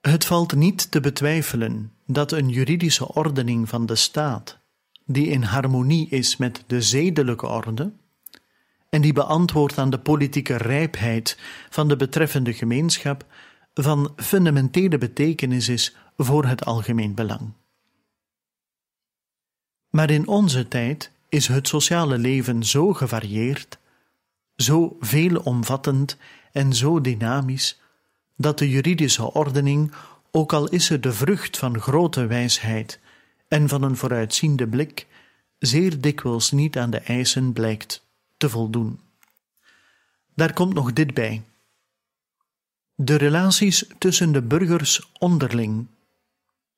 Het 0.00 0.24
valt 0.24 0.54
niet 0.54 0.90
te 0.90 1.00
betwijfelen 1.00 1.92
dat 2.06 2.32
een 2.32 2.48
juridische 2.48 3.14
ordening 3.14 3.68
van 3.68 3.86
de 3.86 3.94
staat, 3.94 4.58
die 5.04 5.26
in 5.26 5.42
harmonie 5.42 6.08
is 6.08 6.36
met 6.36 6.64
de 6.66 6.82
zedelijke 6.82 7.46
orde 7.46 7.92
en 8.88 9.00
die 9.00 9.12
beantwoordt 9.12 9.78
aan 9.78 9.90
de 9.90 9.98
politieke 9.98 10.56
rijpheid 10.56 11.38
van 11.68 11.88
de 11.88 11.96
betreffende 11.96 12.54
gemeenschap, 12.54 13.26
van 13.74 14.12
fundamentele 14.16 14.98
betekenis 14.98 15.68
is 15.68 15.96
voor 16.16 16.44
het 16.44 16.64
algemeen 16.64 17.14
belang. 17.14 17.52
Maar 19.90 20.10
in 20.10 20.26
onze 20.26 20.68
tijd 20.68 21.10
is 21.28 21.46
het 21.48 21.68
sociale 21.68 22.18
leven 22.18 22.64
zo 22.64 22.92
gevarieerd 22.92 23.78
zo 24.60 24.96
veelomvattend 25.00 26.16
en 26.52 26.74
zo 26.74 27.00
dynamisch, 27.00 27.80
dat 28.36 28.58
de 28.58 28.68
juridische 28.68 29.32
ordening, 29.32 29.92
ook 30.30 30.52
al 30.52 30.68
is 30.68 30.84
ze 30.84 31.00
de 31.00 31.12
vrucht 31.12 31.58
van 31.58 31.80
grote 31.80 32.26
wijsheid 32.26 33.00
en 33.48 33.68
van 33.68 33.82
een 33.82 33.96
vooruitziende 33.96 34.66
blik, 34.66 35.06
zeer 35.58 36.00
dikwijls 36.00 36.50
niet 36.50 36.78
aan 36.78 36.90
de 36.90 36.98
eisen 36.98 37.52
blijkt 37.52 38.06
te 38.36 38.48
voldoen. 38.48 39.00
Daar 40.34 40.52
komt 40.52 40.74
nog 40.74 40.92
dit 40.92 41.14
bij. 41.14 41.42
De 42.94 43.14
relaties 43.14 43.86
tussen 43.98 44.32
de 44.32 44.42
burgers 44.42 45.10
onderling, 45.18 45.86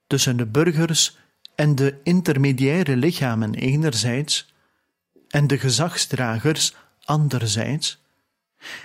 tussen 0.06 0.36
de 0.36 0.46
burgers 0.46 1.18
en 1.62 1.74
de 1.74 2.00
intermediaire 2.02 2.96
lichamen 2.96 3.54
enerzijds 3.54 4.54
en 5.28 5.46
de 5.46 5.58
gezagsdragers 5.58 6.74
anderzijds, 7.04 8.02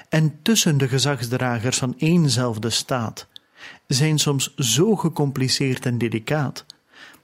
en 0.10 0.42
tussen 0.42 0.78
de 0.78 0.88
gezagsdragers 0.88 1.78
van 1.78 1.96
éénzelfde 1.98 2.70
staat, 2.70 3.28
zijn 3.88 4.20
soms 4.20 4.56
zo 4.56 4.96
gecompliceerd 4.96 5.86
en 5.86 5.98
delicaat 5.98 6.66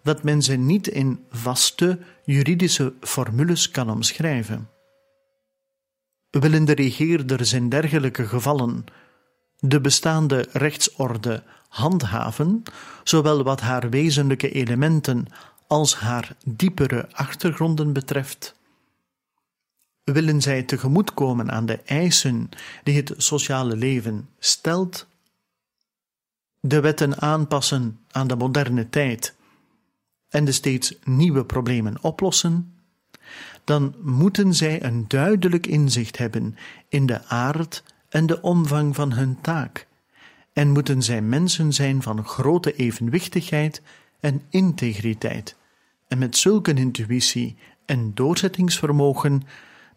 dat 0.04 0.24
men 0.24 0.42
ze 0.42 0.56
niet 0.56 0.88
in 0.88 1.26
vaste 1.30 2.00
juridische 2.26 2.94
formules 3.02 3.72
kan 3.72 3.90
omschrijven. 3.90 4.70
Willen 6.30 6.66
de 6.66 6.74
regeerders 6.74 7.54
in 7.54 7.70
dergelijke 7.70 8.28
gevallen 8.28 8.86
de 9.60 9.82
bestaande 9.82 10.48
rechtsorde 10.52 11.44
handhaven, 11.74 12.64
zowel 13.04 13.44
wat 13.44 13.62
haar 13.62 13.90
wezenlijke 13.90 14.52
elementen 14.52 15.28
als 15.68 15.96
haar 15.96 16.36
diepere 16.46 17.08
achtergronden 17.12 17.94
betreft? 17.94 18.56
Willen 20.04 20.42
zij 20.42 20.64
tegemoetkomen 20.64 21.52
aan 21.52 21.66
de 21.66 21.80
eisen 21.86 22.50
die 22.84 22.96
het 22.96 23.14
sociale 23.18 23.76
leven 23.76 24.30
stelt? 24.40 25.08
De 26.60 26.80
wetten 26.80 27.22
aanpassen 27.22 28.00
aan 28.12 28.28
de 28.28 28.36
moderne 28.36 28.90
tijd 28.90 29.36
en 30.30 30.46
de 30.46 30.52
steeds 30.52 30.96
nieuwe 31.04 31.46
problemen 31.46 32.04
oplossen? 32.04 32.78
Dan 33.64 33.96
moeten 34.02 34.54
zij 34.54 34.84
een 34.84 35.08
duidelijk 35.08 35.68
inzicht 35.68 36.18
hebben 36.18 36.58
in 36.88 37.06
de 37.06 37.26
aard 37.26 37.84
en 38.10 38.26
de 38.26 38.42
omvang 38.42 38.96
van 38.96 39.14
hun 39.14 39.42
taak, 39.42 39.88
en 40.54 40.70
moeten 40.70 41.02
zij 41.02 41.22
mensen 41.22 41.74
zijn 41.74 42.02
van 42.02 42.26
grote 42.26 42.76
evenwichtigheid 42.76 43.82
en 44.20 44.42
integriteit, 44.50 45.56
en 46.08 46.18
met 46.18 46.38
zulke 46.38 46.74
intuïtie 46.74 47.58
en 47.86 48.14
doorzettingsvermogen 48.14 49.44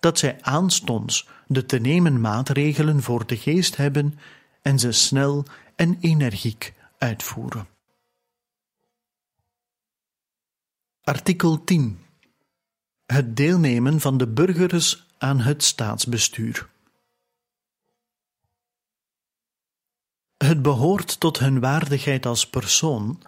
dat 0.01 0.19
zij 0.19 0.39
aanstonds 0.41 1.29
de 1.47 1.67
te 1.67 1.79
nemen 1.79 2.21
maatregelen 2.21 3.03
voor 3.03 3.27
de 3.27 3.37
geest 3.37 3.77
hebben 3.77 4.19
en 4.63 4.79
ze 4.79 4.93
snel 4.93 5.45
en 5.75 5.97
energiek 6.01 6.75
uitvoeren. 6.99 7.67
Artikel 11.03 11.65
10 11.65 11.99
Het 13.07 13.37
deelnemen 13.37 14.01
van 14.01 14.19
de 14.19 14.29
burgers 14.29 15.07
aan 15.19 15.41
het 15.41 15.63
staatsbestuur. 15.63 16.69
Het 20.37 20.63
behoort 20.63 21.21
tot 21.21 21.39
hun 21.39 21.61
waardigheid 21.61 22.27
als 22.27 22.51
persoon 22.51 23.23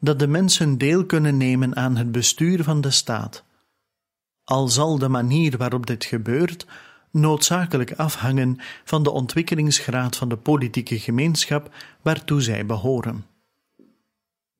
dat 0.00 0.18
de 0.18 0.26
mensen 0.26 0.78
deel 0.78 1.06
kunnen 1.06 1.36
nemen 1.36 1.76
aan 1.76 1.96
het 1.96 2.12
bestuur 2.12 2.64
van 2.64 2.80
de 2.80 2.90
staat, 2.90 3.44
al 4.44 4.68
zal 4.68 4.98
de 4.98 5.08
manier 5.08 5.56
waarop 5.56 5.86
dit 5.86 6.04
gebeurt 6.04 6.66
noodzakelijk 7.10 7.92
afhangen 7.92 8.58
van 8.84 9.02
de 9.02 9.10
ontwikkelingsgraad 9.10 10.16
van 10.16 10.28
de 10.28 10.36
politieke 10.36 10.98
gemeenschap 10.98 11.74
waartoe 12.02 12.40
zij 12.40 12.66
behoren. 12.66 13.26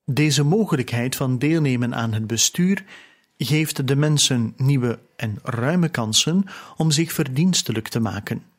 Deze 0.05 0.43
mogelijkheid 0.43 1.15
van 1.15 1.37
deelnemen 1.37 1.95
aan 1.95 2.13
het 2.13 2.27
bestuur 2.27 2.83
geeft 3.37 3.87
de 3.87 3.95
mensen 3.95 4.53
nieuwe 4.57 4.99
en 5.15 5.39
ruime 5.43 5.89
kansen 5.89 6.43
om 6.77 6.91
zich 6.91 7.13
verdienstelijk 7.13 7.87
te 7.87 7.99
maken. 7.99 8.50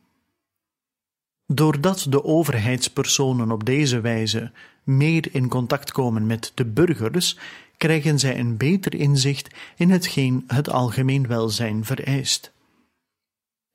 Doordat 1.47 2.07
de 2.09 2.25
overheidspersonen 2.25 3.51
op 3.51 3.65
deze 3.65 4.01
wijze 4.01 4.53
meer 4.85 5.35
in 5.35 5.49
contact 5.49 5.93
komen 5.93 6.27
met 6.27 6.53
de 6.55 6.67
burgers, 6.67 7.39
krijgen 7.77 8.19
zij 8.19 8.39
een 8.39 8.57
beter 8.57 8.95
inzicht 8.95 9.55
in 9.77 9.91
hetgeen 9.91 10.45
het 10.47 10.71
algemeen 10.71 11.27
welzijn 11.27 11.85
vereist. 11.85 12.53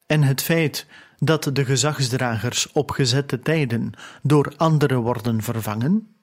En 0.05 0.23
het 0.23 0.41
feit 0.41 0.85
dat 1.17 1.49
de 1.53 1.65
gezagsdragers 1.65 2.71
op 2.71 2.91
gezette 2.91 3.39
tijden 3.39 3.91
door 4.21 4.53
anderen 4.57 4.99
worden 4.99 5.41
vervangen, 5.41 6.15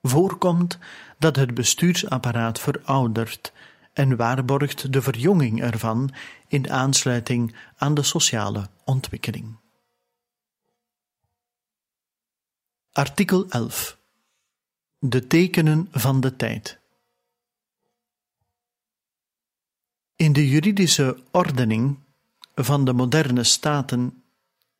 voorkomt 0.00 0.78
dat 1.18 1.36
het 1.36 1.54
bestuursapparaat 1.54 2.60
veroudert 2.60 3.52
en 3.92 4.16
waarborgt 4.16 4.92
de 4.92 5.02
verjonging 5.02 5.62
ervan 5.62 6.10
in 6.48 6.70
aansluiting 6.70 7.54
aan 7.76 7.94
de 7.94 8.02
sociale 8.02 8.68
ontwikkeling. 8.84 9.61
Artikel 12.92 13.46
11 13.48 13.98
De 14.98 15.26
tekenen 15.26 15.88
van 15.90 16.20
de 16.20 16.36
tijd. 16.36 16.78
In 20.16 20.32
de 20.32 20.48
juridische 20.48 21.18
ordening 21.30 21.98
van 22.54 22.84
de 22.84 22.92
moderne 22.92 23.44
staten 23.44 24.22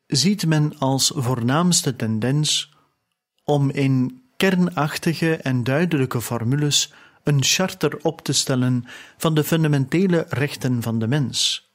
ziet 0.07 0.47
men 0.47 0.79
als 0.79 1.13
voornaamste 1.15 1.97
tendens 1.97 2.75
om 3.45 3.71
in 3.71 4.23
kernachtige 4.37 5.37
en 5.37 5.65
duidelijke 5.65 6.21
formules 6.21 6.93
een 7.23 7.43
charter 7.45 7.99
op 8.03 8.21
te 8.21 8.33
stellen 8.33 8.85
van 9.17 9.35
de 9.35 9.45
fundamentele 9.45 10.27
rechten 10.29 10.83
van 10.83 10.99
de 10.99 11.07
mens. 11.07 11.71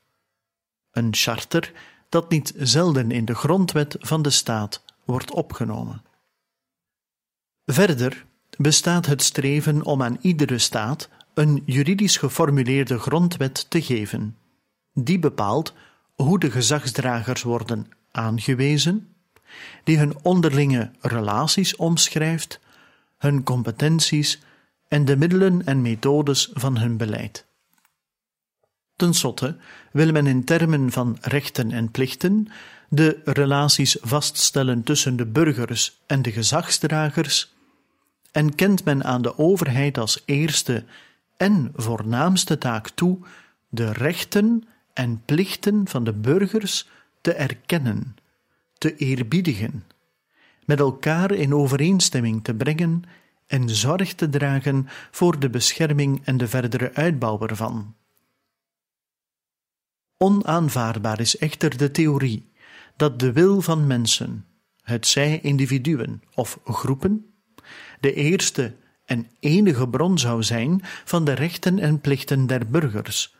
Een 0.91 1.15
charter 1.15 1.73
dat 2.09 2.29
niet 2.29 2.53
zelden 2.57 3.11
in 3.11 3.25
de 3.25 3.35
grondwet 3.35 3.95
van 3.99 4.21
de 4.21 4.29
staat 4.29 4.83
wordt 5.05 5.31
opgenomen. 5.31 6.05
Verder 7.71 8.25
bestaat 8.57 9.05
het 9.05 9.21
streven 9.21 9.85
om 9.85 10.01
aan 10.01 10.17
iedere 10.21 10.57
staat 10.57 11.09
een 11.33 11.63
juridisch 11.65 12.17
geformuleerde 12.17 12.99
grondwet 12.99 13.69
te 13.69 13.81
geven, 13.81 14.37
die 14.93 15.19
bepaalt 15.19 15.73
hoe 16.15 16.39
de 16.39 16.51
gezagsdragers 16.51 17.43
worden 17.43 17.87
aangewezen, 18.11 19.15
die 19.83 19.97
hun 19.97 20.15
onderlinge 20.21 20.91
relaties 21.01 21.75
omschrijft, 21.75 22.59
hun 23.17 23.43
competenties 23.43 24.41
en 24.87 25.05
de 25.05 25.17
middelen 25.17 25.65
en 25.65 25.81
methodes 25.81 26.49
van 26.53 26.77
hun 26.77 26.97
beleid. 26.97 27.45
Ten 28.95 29.13
slotte 29.13 29.57
wil 29.91 30.11
men 30.11 30.27
in 30.27 30.43
termen 30.43 30.91
van 30.91 31.17
rechten 31.21 31.71
en 31.71 31.91
plichten 31.91 32.47
de 32.89 33.21
relaties 33.23 33.97
vaststellen 34.01 34.83
tussen 34.83 35.15
de 35.15 35.25
burgers 35.25 36.01
en 36.05 36.21
de 36.21 36.31
gezagsdragers 36.31 37.55
en 38.37 38.55
kent 38.55 38.83
men 38.83 39.03
aan 39.03 39.21
de 39.21 39.37
overheid 39.37 39.97
als 39.97 40.23
eerste 40.25 40.85
en 41.37 41.71
voornaamste 41.75 42.57
taak 42.57 42.89
toe 42.89 43.19
de 43.69 43.91
rechten 43.91 44.67
en 44.93 45.21
plichten 45.25 45.87
van 45.87 46.03
de 46.03 46.13
burgers 46.13 46.89
te 47.21 47.33
erkennen, 47.33 48.15
te 48.77 48.95
eerbiedigen, 48.95 49.83
met 50.65 50.79
elkaar 50.79 51.31
in 51.31 51.53
overeenstemming 51.53 52.43
te 52.43 52.53
brengen 52.53 53.03
en 53.47 53.69
zorg 53.69 54.13
te 54.13 54.29
dragen 54.29 54.87
voor 55.11 55.39
de 55.39 55.49
bescherming 55.49 56.21
en 56.25 56.37
de 56.37 56.47
verdere 56.47 56.93
uitbouw 56.93 57.41
ervan. 57.41 57.95
Onaanvaardbaar 60.17 61.19
is 61.19 61.37
echter 61.37 61.77
de 61.77 61.91
theorie 61.91 62.51
dat 62.95 63.19
de 63.19 63.31
wil 63.31 63.61
van 63.61 63.87
mensen, 63.87 64.45
het 64.81 65.07
zij 65.07 65.39
individuen 65.41 66.21
of 66.33 66.59
groepen, 66.63 67.36
de 67.99 68.13
eerste 68.13 68.73
en 69.05 69.27
enige 69.39 69.87
bron 69.87 70.17
zou 70.17 70.43
zijn 70.43 70.81
van 70.83 71.25
de 71.25 71.33
rechten 71.33 71.79
en 71.79 71.99
plichten 71.99 72.47
der 72.47 72.69
burgers, 72.69 73.35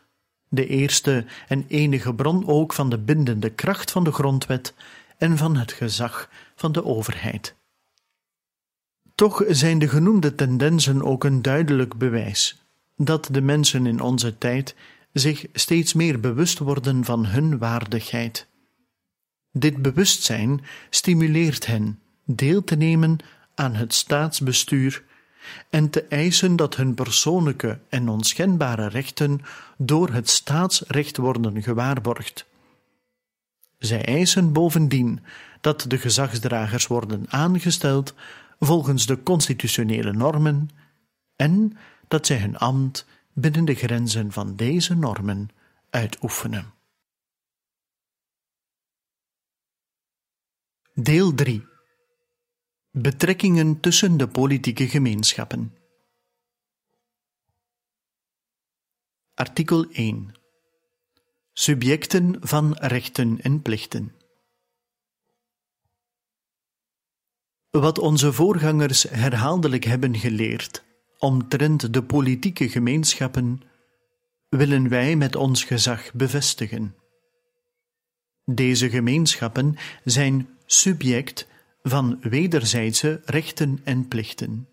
de 0.48 0.66
eerste 0.66 1.24
en 1.48 1.64
enige 1.68 2.14
bron 2.14 2.46
ook 2.46 2.72
van 2.72 2.90
de 2.90 2.98
bindende 2.98 3.50
kracht 3.50 3.90
van 3.90 4.04
de 4.04 4.12
grondwet 4.12 4.74
en 5.18 5.36
van 5.36 5.56
het 5.56 5.72
gezag 5.72 6.30
van 6.54 6.72
de 6.72 6.84
overheid. 6.84 7.54
Toch 9.14 9.44
zijn 9.48 9.78
de 9.78 9.88
genoemde 9.88 10.34
tendensen 10.34 11.02
ook 11.02 11.24
een 11.24 11.42
duidelijk 11.42 11.96
bewijs 11.96 12.62
dat 12.96 13.28
de 13.30 13.40
mensen 13.40 13.86
in 13.86 14.00
onze 14.00 14.38
tijd 14.38 14.74
zich 15.12 15.46
steeds 15.52 15.92
meer 15.92 16.20
bewust 16.20 16.58
worden 16.58 17.04
van 17.04 17.26
hun 17.26 17.58
waardigheid. 17.58 18.46
Dit 19.52 19.82
bewustzijn 19.82 20.64
stimuleert 20.90 21.66
hen 21.66 21.98
deel 22.24 22.64
te 22.64 22.76
nemen 22.76 23.18
aan 23.58 23.74
het 23.74 23.94
staatsbestuur 23.94 25.04
en 25.70 25.90
te 25.90 26.02
eisen 26.02 26.56
dat 26.56 26.76
hun 26.76 26.94
persoonlijke 26.94 27.78
en 27.88 28.08
onschendbare 28.08 28.86
rechten 28.86 29.40
door 29.76 30.10
het 30.10 30.28
staatsrecht 30.28 31.16
worden 31.16 31.62
gewaarborgd. 31.62 32.46
Zij 33.78 34.04
eisen 34.04 34.52
bovendien 34.52 35.20
dat 35.60 35.84
de 35.88 35.98
gezagsdragers 35.98 36.86
worden 36.86 37.24
aangesteld 37.28 38.14
volgens 38.58 39.06
de 39.06 39.22
constitutionele 39.22 40.12
normen 40.12 40.70
en 41.36 41.76
dat 42.08 42.26
zij 42.26 42.38
hun 42.38 42.56
ambt 42.56 43.06
binnen 43.32 43.64
de 43.64 43.74
grenzen 43.74 44.32
van 44.32 44.56
deze 44.56 44.94
normen 44.94 45.48
uitoefenen. 45.90 46.72
Deel 50.94 51.34
3 51.34 51.67
Betrekkingen 53.00 53.80
tussen 53.80 54.16
de 54.16 54.28
politieke 54.28 54.88
gemeenschappen. 54.88 55.76
Artikel 59.34 59.90
1 59.90 60.34
Subjecten 61.52 62.36
van 62.40 62.72
rechten 62.72 63.40
en 63.40 63.62
plichten. 63.62 64.14
Wat 67.70 67.98
onze 67.98 68.32
voorgangers 68.32 69.02
herhaaldelijk 69.02 69.84
hebben 69.84 70.16
geleerd 70.16 70.84
omtrent 71.18 71.92
de 71.92 72.02
politieke 72.02 72.68
gemeenschappen, 72.68 73.60
willen 74.48 74.88
wij 74.88 75.16
met 75.16 75.36
ons 75.36 75.64
gezag 75.64 76.12
bevestigen. 76.12 76.96
Deze 78.44 78.90
gemeenschappen 78.90 79.76
zijn 80.04 80.48
subject 80.66 81.47
van 81.88 82.18
wederzijdse 82.20 83.20
rechten 83.24 83.80
en 83.84 84.08
plichten. 84.08 84.68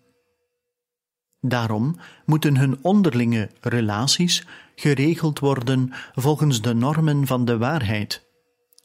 Daarom 1.40 1.96
moeten 2.24 2.56
hun 2.56 2.78
onderlinge 2.82 3.50
relaties 3.60 4.46
geregeld 4.74 5.38
worden 5.38 5.90
volgens 6.14 6.62
de 6.62 6.74
normen 6.74 7.26
van 7.26 7.44
de 7.44 7.58
waarheid, 7.58 8.26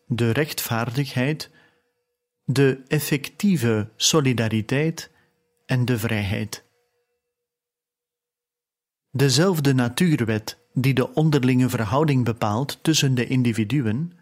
de 0.06 0.32
rechtvaardigheid, 0.32 1.50
de 2.46 2.84
effectieve 2.88 3.90
solidariteit 3.96 5.12
en 5.66 5.86
de 5.86 6.00
vrijheid. 6.00 6.64
Dezelfde 9.12 9.74
natuurwet 9.74 10.60
die 10.74 10.94
de 10.94 11.14
onderlinge 11.14 11.70
verhouding 11.70 12.26
bepaalt 12.26 12.80
tussen 12.82 13.16
de 13.16 13.28
individuen, 13.28 14.14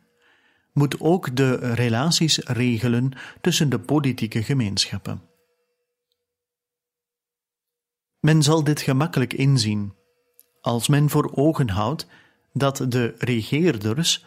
moet 0.74 1.00
ook 1.00 1.36
de 1.36 1.74
relaties 1.74 2.38
regelen 2.38 3.12
tussen 3.42 3.70
de 3.70 3.80
politieke 3.80 4.44
gemeenschappen. 4.44 5.22
Men 8.20 8.44
zal 8.44 8.64
dit 8.64 8.82
gemakkelijk 8.82 9.34
inzien 9.34 9.94
als 10.62 10.88
men 10.88 11.10
voor 11.10 11.32
ogen 11.36 11.70
houdt 11.70 12.08
dat 12.54 12.86
de 12.88 13.16
regeerders, 13.18 14.26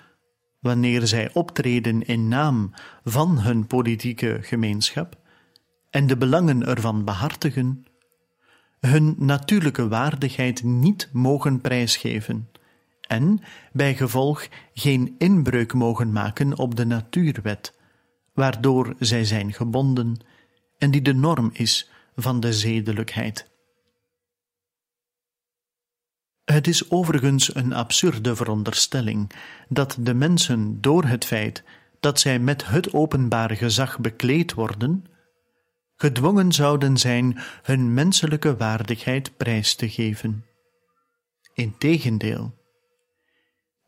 wanneer 0.61 1.07
zij 1.07 1.31
optreden 1.33 2.07
in 2.07 2.29
naam 2.29 2.75
van 3.05 3.39
hun 3.39 3.67
politieke 3.67 4.39
gemeenschap 4.41 5.17
en 5.91 6.07
de 6.07 6.17
belangen 6.17 6.67
ervan 6.67 7.05
behartigen, 7.05 7.85
hun 8.81 9.15
natuurlijke 9.19 9.89
waardigheid 9.89 10.63
niet 10.63 11.09
mogen 11.13 11.61
prijsgeven 11.61 12.49
en 13.13 13.41
bij 13.73 13.95
gevolg 13.95 14.49
geen 14.75 15.15
inbreuk 15.19 15.73
mogen 15.73 16.13
maken 16.13 16.59
op 16.59 16.77
de 16.77 16.85
natuurwet, 16.85 17.75
waardoor 18.35 18.95
zij 18.99 19.25
zijn 19.25 19.53
gebonden 19.53 20.17
en 20.79 20.91
die 20.91 21.03
de 21.03 21.15
norm 21.15 21.51
is 21.53 21.91
van 22.17 22.41
de 22.41 22.53
zedelijkheid. 22.53 23.51
Het 26.45 26.67
is 26.67 26.91
overigens 26.91 27.55
een 27.55 27.73
absurde 27.73 28.37
veronderstelling 28.37 29.33
dat 29.69 29.97
de 30.01 30.15
mensen 30.15 30.81
door 30.81 31.05
het 31.05 31.25
feit 31.25 31.65
dat 32.01 32.21
zij 32.21 32.39
met 32.39 32.67
het 32.67 32.93
openbare 32.93 33.57
gezag 33.57 33.99
bekleed 33.99 34.55
worden, 34.55 35.05
gedwongen 35.97 36.53
zouden 36.53 36.97
zijn 36.97 37.39
hun 37.63 37.95
menselijke 37.95 38.57
waardigheid 38.57 39.37
prijs 39.37 39.75
te 39.75 39.89
geven. 39.89 40.45
Integendeel, 41.55 42.62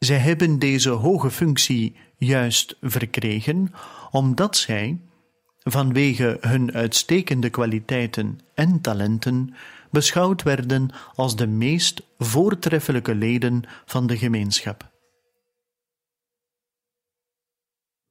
zij 0.05 0.19
hebben 0.19 0.59
deze 0.59 0.91
hoge 0.91 1.31
functie 1.31 1.97
juist 2.17 2.77
verkregen 2.81 3.73
omdat 4.11 4.57
zij, 4.57 5.01
vanwege 5.59 6.39
hun 6.41 6.73
uitstekende 6.73 7.51
kwaliteiten 7.51 8.41
en 8.55 8.81
talenten, 8.81 9.55
beschouwd 9.91 10.43
werden 10.43 10.91
als 11.15 11.37
de 11.37 11.47
meest 11.47 12.03
voortreffelijke 12.19 13.15
leden 13.15 13.63
van 13.85 14.07
de 14.07 14.19
gemeenschap. 14.19 14.93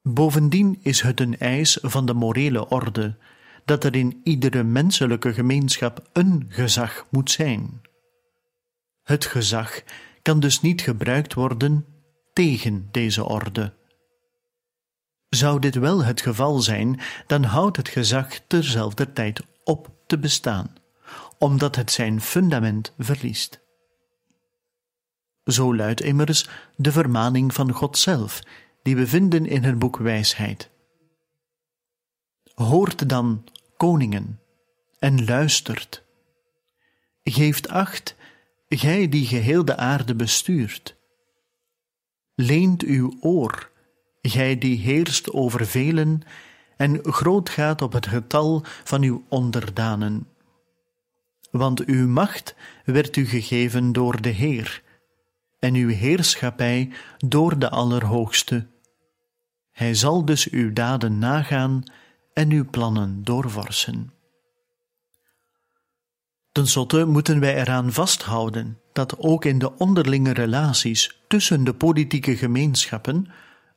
Bovendien 0.02 0.80
is 0.82 1.02
het 1.02 1.20
een 1.20 1.38
eis 1.38 1.78
van 1.82 2.06
de 2.06 2.14
morele 2.14 2.70
orde 2.70 3.18
dat 3.66 3.84
er 3.84 3.96
in 3.96 4.22
iedere 4.24 4.64
menselijke 4.64 5.34
gemeenschap 5.34 6.10
een 6.14 6.46
gezag 6.48 7.08
moet 7.10 7.32
zijn. 7.32 7.82
Het 9.04 9.26
gezag 9.26 9.84
kan 10.24 10.40
dus 10.40 10.62
niet 10.62 10.82
gebruikt 10.82 11.34
worden 11.34 11.86
tegen 12.34 12.88
deze 12.92 13.24
orde. 13.26 13.74
Zou 15.30 15.60
dit 15.60 15.76
wel 15.76 16.04
het 16.04 16.22
geval 16.22 16.60
zijn, 16.60 17.00
dan 17.28 17.44
houdt 17.44 17.78
het 17.78 17.90
gezag 17.90 18.40
terzelfde 18.48 19.14
tijd 19.14 19.42
op 19.64 19.92
te 20.08 20.20
bestaan, 20.20 20.76
omdat 21.38 21.76
het 21.76 21.92
zijn 21.92 22.22
fundament 22.22 22.94
verliest. 22.98 23.62
Zo 25.44 25.76
luidt 25.76 26.02
immers 26.02 26.50
de 26.76 26.92
vermaning 26.92 27.54
van 27.54 27.72
God 27.72 27.98
zelf, 27.98 28.42
die 28.84 28.96
we 28.96 29.08
vinden 29.08 29.46
in 29.46 29.64
het 29.64 29.80
boek 29.80 29.98
Wijsheid. 29.98 30.70
Hoort 32.54 33.10
dan, 33.10 33.44
koningen, 33.78 34.40
en 35.00 35.26
luistert. 35.26 36.04
Geeft 37.24 37.70
acht, 37.70 38.16
gij 38.78 39.10
die 39.10 39.26
geheel 39.26 39.66
de 39.66 39.78
aarde 39.78 40.16
bestuurt. 40.16 40.96
Leent 42.36 42.84
uw 42.84 43.18
oor, 43.22 43.72
gij 44.22 44.58
die 44.58 44.78
heerst 44.78 45.32
over 45.32 45.66
velen 45.66 46.22
en 46.78 47.00
groot 47.04 47.50
gaat 47.50 47.82
op 47.82 47.94
het 47.94 48.08
getal 48.08 48.64
van 48.84 49.02
uw 49.04 49.24
onderdanen. 49.30 50.28
Want 51.52 51.86
uw 51.86 52.08
macht 52.08 52.56
werd 52.86 53.16
u 53.16 53.26
gegeven 53.26 53.92
door 53.92 54.22
de 54.22 54.30
Heer, 54.30 54.82
en 55.60 55.74
uw 55.74 55.90
heerschappij 55.90 56.92
door 57.18 57.60
de 57.60 57.70
Allerhoogste. 57.70 58.68
Hij 59.72 59.96
zal 59.96 60.26
dus 60.26 60.50
uw 60.50 60.74
daden 60.74 61.18
nagaan 61.18 61.84
en 62.34 62.52
uw 62.52 62.70
plannen 62.70 63.24
doorvorsen. 63.24 64.14
Ten 66.54 66.68
slotte 66.68 67.06
moeten 67.06 67.40
wij 67.40 67.56
eraan 67.56 67.92
vasthouden 67.92 68.80
dat 68.92 69.20
ook 69.20 69.46
in 69.46 69.60
de 69.60 69.78
onderlinge 69.78 70.34
relaties 70.34 71.22
tussen 71.28 71.64
de 71.64 71.74
politieke 71.74 72.38
gemeenschappen 72.38 73.28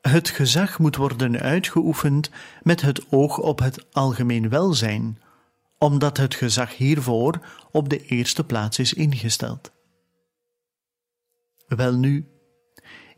het 0.00 0.28
gezag 0.28 0.78
moet 0.78 0.96
worden 0.96 1.40
uitgeoefend 1.40 2.30
met 2.62 2.80
het 2.80 3.12
oog 3.12 3.38
op 3.38 3.58
het 3.58 3.86
algemeen 3.92 4.48
welzijn, 4.48 5.20
omdat 5.78 6.16
het 6.16 6.34
gezag 6.34 6.76
hiervoor 6.76 7.40
op 7.70 7.88
de 7.88 8.04
eerste 8.04 8.44
plaats 8.44 8.78
is 8.78 8.92
ingesteld. 8.92 9.72
Welnu, 11.66 12.26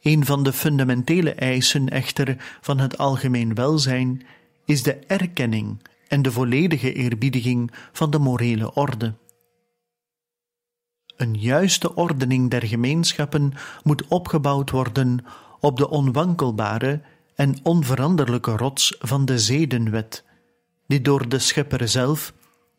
een 0.01 0.25
van 0.25 0.43
de 0.43 0.53
fundamentele 0.53 1.35
eisen 1.35 1.89
echter 1.89 2.59
van 2.61 2.79
het 2.79 2.99
algemeen 2.99 3.55
welzijn 3.55 4.27
is 4.65 4.83
de 4.83 4.95
erkenning 4.95 5.83
en 6.09 6.23
de 6.23 6.33
volledige 6.33 6.93
eerbiediging 6.93 7.71
van 7.93 8.11
de 8.11 8.19
morele 8.19 8.75
orde. 8.75 9.15
Een 11.19 11.35
juiste 11.35 11.95
ordening 11.95 12.51
der 12.51 12.63
gemeenschappen 12.63 13.53
moet 13.83 14.07
opgebouwd 14.09 14.71
worden 14.71 15.25
op 15.61 15.77
de 15.77 15.89
onwankelbare 15.89 17.01
en 17.35 17.57
onveranderlijke 17.63 18.57
rots 18.57 18.97
van 18.99 19.25
de 19.25 19.39
zedenwet, 19.39 20.25
die 20.87 21.01
door 21.01 21.29
de 21.29 21.39
Schepper 21.39 21.89
zelf, 21.89 22.33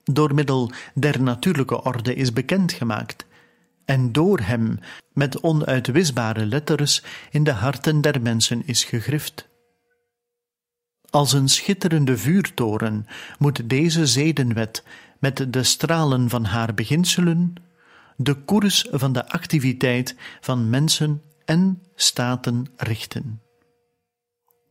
door 0.04 0.34
middel 0.34 0.72
der 0.94 1.22
natuurlijke 1.22 1.84
orde 1.84 2.14
is 2.16 2.34
bekendgemaakt, 2.34 3.26
en 3.86 4.12
door 4.12 4.40
hem 4.40 4.80
met 5.14 5.42
onuitwisbare 5.42 6.46
letters 6.46 7.04
in 7.32 7.44
de 7.44 7.52
harten 7.52 8.02
der 8.02 8.22
mensen 8.22 8.62
is 8.66 8.84
gegrift. 8.84 9.48
Als 11.10 11.34
een 11.34 11.50
schitterende 11.50 12.18
vuurtoren 12.18 13.06
moet 13.38 13.70
deze 13.70 14.08
zedenwet 14.08 14.84
met 15.20 15.54
de 15.54 15.64
stralen 15.64 16.30
van 16.30 16.46
haar 16.46 16.74
beginselen 16.74 17.54
de 18.22 18.34
koers 18.34 18.88
van 18.92 19.14
de 19.14 19.30
activiteit 19.30 20.16
van 20.42 20.70
mensen 20.70 21.24
en 21.46 21.84
staten 21.96 22.66
richten. 22.76 23.42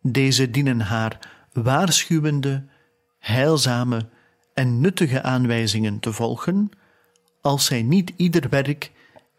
Deze 0.02 0.50
dienen 0.50 0.80
haar 0.80 1.18
waarschuwende, 1.52 2.66
heilzame 3.18 4.08
en 4.54 4.80
nuttige 4.80 5.22
aanwijzingen 5.22 5.98
te 6.00 6.12
volgen, 6.12 6.70
als 7.40 7.64
zij 7.64 7.82
niet 7.82 8.12
ieder 8.16 8.48
werk 8.48 8.92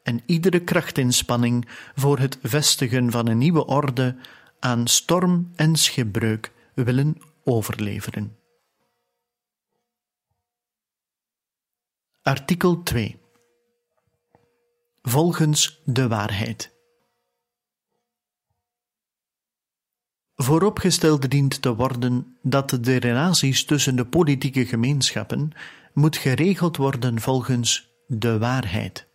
en 0.03 0.21
iedere 0.25 0.59
krachtinspanning 0.59 1.67
voor 1.95 2.19
het 2.19 2.37
vestigen 2.41 3.11
van 3.11 3.27
een 3.27 3.37
nieuwe 3.37 3.65
orde 3.65 4.15
aan 4.59 4.87
storm 4.87 5.51
en 5.55 5.75
schipbreuk 5.75 6.51
willen 6.73 7.17
overleveren. 7.43 8.37
Artikel 12.21 12.83
2 12.83 13.19
Volgens 15.09 15.81
de 15.85 16.07
waarheid. 16.07 16.71
Vooropgesteld 20.35 21.31
dient 21.31 21.61
te 21.61 21.75
worden 21.75 22.37
dat 22.41 22.77
de 22.81 22.95
relaties 22.95 23.65
tussen 23.65 23.95
de 23.95 24.05
politieke 24.05 24.65
gemeenschappen 24.65 25.51
moet 25.93 26.17
geregeld 26.17 26.77
worden 26.77 27.21
volgens 27.21 27.89
de 28.07 28.37
waarheid. 28.37 29.07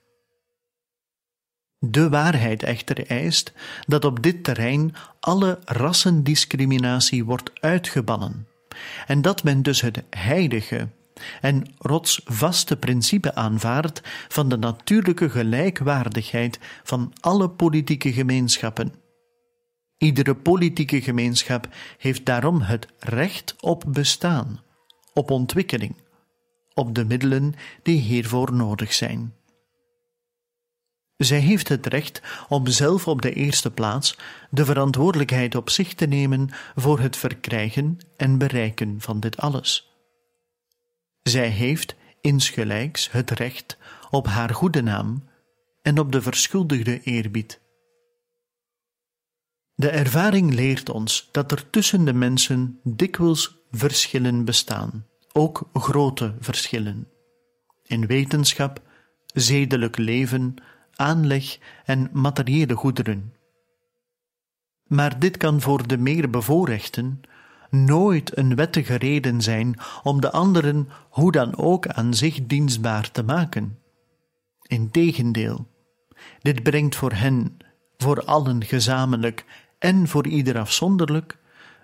De 1.78 2.08
waarheid 2.08 2.62
echter 2.62 3.06
eist 3.06 3.52
dat 3.86 4.04
op 4.04 4.22
dit 4.22 4.44
terrein 4.44 4.94
alle 5.20 5.58
rassendiscriminatie 5.64 7.24
wordt 7.24 7.50
uitgebannen 7.60 8.48
en 9.06 9.22
dat 9.22 9.42
men 9.44 9.62
dus 9.62 9.80
het 9.80 10.02
heilige 10.10 10.88
en 11.40 11.74
rotsvaste 11.78 12.76
principe 12.76 13.34
aanvaardt 13.34 14.00
van 14.28 14.48
de 14.48 14.56
natuurlijke 14.56 15.30
gelijkwaardigheid 15.30 16.58
van 16.82 17.12
alle 17.20 17.50
politieke 17.50 18.12
gemeenschappen. 18.12 18.94
Iedere 19.98 20.34
politieke 20.34 21.00
gemeenschap 21.02 21.68
heeft 21.98 22.26
daarom 22.26 22.60
het 22.60 22.86
recht 22.98 23.54
op 23.60 23.84
bestaan, 23.86 24.60
op 25.12 25.30
ontwikkeling, 25.30 25.96
op 26.74 26.94
de 26.94 27.04
middelen 27.04 27.54
die 27.82 28.00
hiervoor 28.00 28.52
nodig 28.52 28.92
zijn. 28.92 29.34
Zij 31.16 31.38
heeft 31.38 31.68
het 31.68 31.86
recht 31.86 32.22
om 32.48 32.66
zelf 32.66 33.08
op 33.08 33.22
de 33.22 33.32
eerste 33.32 33.70
plaats 33.70 34.16
de 34.50 34.64
verantwoordelijkheid 34.64 35.54
op 35.54 35.70
zich 35.70 35.94
te 35.94 36.06
nemen 36.06 36.48
voor 36.74 37.00
het 37.00 37.16
verkrijgen 37.16 37.98
en 38.16 38.38
bereiken 38.38 38.96
van 39.00 39.20
dit 39.20 39.36
alles. 39.36 39.93
Zij 41.24 41.48
heeft 41.48 41.94
insgelijks 42.20 43.10
het 43.10 43.30
recht 43.30 43.78
op 44.10 44.26
haar 44.26 44.50
goede 44.50 44.82
naam 44.82 45.24
en 45.82 45.98
op 45.98 46.12
de 46.12 46.22
verschuldigde 46.22 47.00
eerbied. 47.00 47.60
De 49.74 49.88
ervaring 49.88 50.54
leert 50.54 50.88
ons 50.88 51.28
dat 51.32 51.52
er 51.52 51.70
tussen 51.70 52.04
de 52.04 52.12
mensen 52.12 52.80
dikwijls 52.82 53.58
verschillen 53.70 54.44
bestaan, 54.44 55.06
ook 55.32 55.68
grote 55.72 56.34
verschillen. 56.40 57.08
In 57.82 58.06
wetenschap, 58.06 58.82
zedelijk 59.26 59.96
leven, 59.96 60.54
aanleg 60.94 61.58
en 61.84 62.10
materiële 62.12 62.74
goederen. 62.74 63.34
Maar 64.86 65.18
dit 65.18 65.36
kan 65.36 65.60
voor 65.60 65.86
de 65.86 65.98
meer 65.98 66.30
bevoorrechten 66.30 67.20
nooit 67.74 68.36
een 68.36 68.54
wettige 68.54 68.94
reden 68.94 69.40
zijn 69.40 69.78
om 70.02 70.20
de 70.20 70.30
anderen 70.30 70.88
hoe 71.08 71.32
dan 71.32 71.56
ook 71.56 71.86
aan 71.86 72.14
zich 72.14 72.46
dienstbaar 72.46 73.10
te 73.10 73.22
maken. 73.22 73.78
Integendeel, 74.62 75.66
dit 76.42 76.62
brengt 76.62 76.96
voor 76.96 77.12
hen, 77.12 77.56
voor 77.96 78.24
allen 78.24 78.64
gezamenlijk 78.64 79.44
en 79.78 80.08
voor 80.08 80.26
ieder 80.26 80.58
afzonderlijk, 80.58 81.38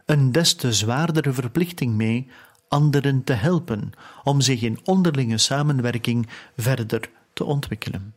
een 0.07 0.33
des 0.33 0.55
te 0.55 0.73
zwaardere 0.73 1.33
verplichting 1.33 1.95
mee 1.95 2.31
anderen 2.69 3.25
te 3.25 3.33
helpen 3.33 3.93
om 4.23 4.41
zich 4.41 4.63
in 4.63 4.79
onderlinge 4.85 5.39
samenwerking 5.39 6.29
verder 6.57 7.11
te 7.33 7.45
ontwikkelen. 7.45 8.15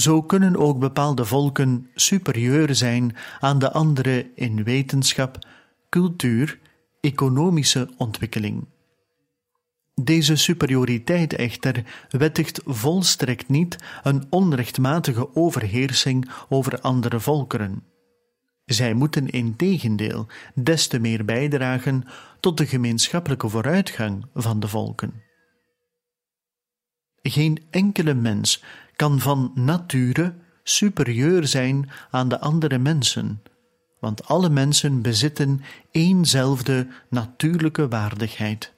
Zo 0.00 0.22
kunnen 0.22 0.56
ook 0.56 0.78
bepaalde 0.78 1.24
volken 1.24 1.90
superieur 1.94 2.74
zijn 2.74 3.16
aan 3.40 3.58
de 3.58 3.72
andere 3.72 4.30
in 4.34 4.64
wetenschap, 4.64 5.38
cultuur, 5.88 6.58
economische 7.00 7.88
ontwikkeling. 7.96 8.68
Deze 9.94 10.36
superioriteit 10.36 11.32
echter 11.32 11.84
wettigt 12.08 12.60
volstrekt 12.64 13.48
niet 13.48 13.76
een 14.02 14.26
onrechtmatige 14.30 15.36
overheersing 15.36 16.30
over 16.48 16.80
andere 16.80 17.20
volkeren. 17.20 17.82
Zij 18.64 18.94
moeten 18.94 19.30
in 19.30 19.56
tegendeel 19.56 20.26
des 20.54 20.86
te 20.86 20.98
meer 20.98 21.24
bijdragen 21.24 22.04
tot 22.40 22.56
de 22.56 22.66
gemeenschappelijke 22.66 23.48
vooruitgang 23.48 24.26
van 24.34 24.60
de 24.60 24.68
volken. 24.68 25.22
Geen 27.22 27.62
enkele 27.70 28.14
mens 28.14 28.62
kan 29.00 29.20
van 29.20 29.52
nature 29.54 30.34
superieur 30.62 31.46
zijn 31.46 31.90
aan 32.10 32.28
de 32.28 32.40
andere 32.40 32.78
mensen, 32.78 33.42
want 34.00 34.26
alle 34.26 34.48
mensen 34.48 35.02
bezitten 35.02 35.60
éénzelfde 35.90 36.86
natuurlijke 37.10 37.88
waardigheid. 37.88 38.72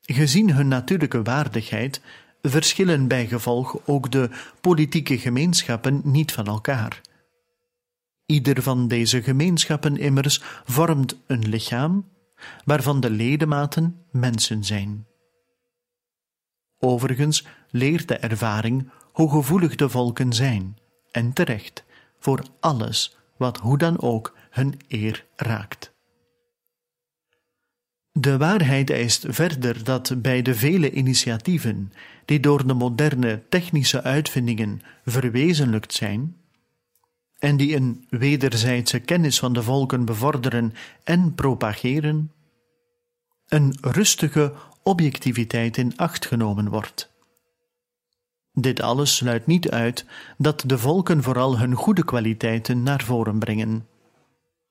Gezien 0.00 0.52
hun 0.52 0.68
natuurlijke 0.68 1.22
waardigheid 1.22 2.00
verschillen 2.42 3.08
bij 3.08 3.26
gevolg 3.26 3.76
ook 3.86 4.10
de 4.10 4.30
politieke 4.60 5.18
gemeenschappen 5.18 6.00
niet 6.04 6.32
van 6.32 6.46
elkaar. 6.46 7.00
Ieder 8.26 8.62
van 8.62 8.88
deze 8.88 9.22
gemeenschappen 9.22 9.96
immers 9.96 10.42
vormt 10.64 11.16
een 11.26 11.48
lichaam, 11.48 12.08
waarvan 12.64 13.00
de 13.00 13.10
ledematen 13.10 14.04
mensen 14.10 14.64
zijn. 14.64 15.06
Overigens 16.78 17.46
leert 17.70 18.08
de 18.08 18.16
ervaring 18.16 18.90
hoe 19.12 19.30
gevoelig 19.30 19.74
de 19.74 19.88
volken 19.88 20.32
zijn, 20.32 20.78
en 21.10 21.32
terecht, 21.32 21.84
voor 22.18 22.42
alles 22.60 23.16
wat 23.36 23.58
hoe 23.58 23.78
dan 23.78 24.00
ook 24.00 24.34
hun 24.50 24.80
eer 24.88 25.24
raakt. 25.36 25.96
De 28.12 28.36
waarheid 28.36 28.90
eist 28.90 29.24
verder 29.28 29.84
dat 29.84 30.22
bij 30.22 30.42
de 30.42 30.54
vele 30.54 30.90
initiatieven 30.90 31.92
die 32.24 32.40
door 32.40 32.66
de 32.66 32.74
moderne 32.74 33.42
technische 33.48 34.02
uitvindingen 34.02 34.80
verwezenlijkt 35.04 35.92
zijn, 35.92 36.36
en 37.38 37.56
die 37.56 37.76
een 37.76 38.06
wederzijdse 38.08 38.98
kennis 38.98 39.38
van 39.38 39.52
de 39.52 39.62
volken 39.62 40.04
bevorderen 40.04 40.72
en 41.04 41.34
propageren, 41.34 42.32
een 43.48 43.78
rustige 43.80 44.52
objectiviteit 44.82 45.76
in 45.76 45.96
acht 45.96 46.26
genomen 46.26 46.68
wordt. 46.68 47.12
Dit 48.52 48.80
alles 48.80 49.16
sluit 49.16 49.46
niet 49.46 49.70
uit 49.70 50.04
dat 50.38 50.62
de 50.66 50.78
volken 50.78 51.22
vooral 51.22 51.58
hun 51.58 51.74
goede 51.74 52.04
kwaliteiten 52.04 52.82
naar 52.82 53.02
voren 53.02 53.38
brengen. 53.38 53.86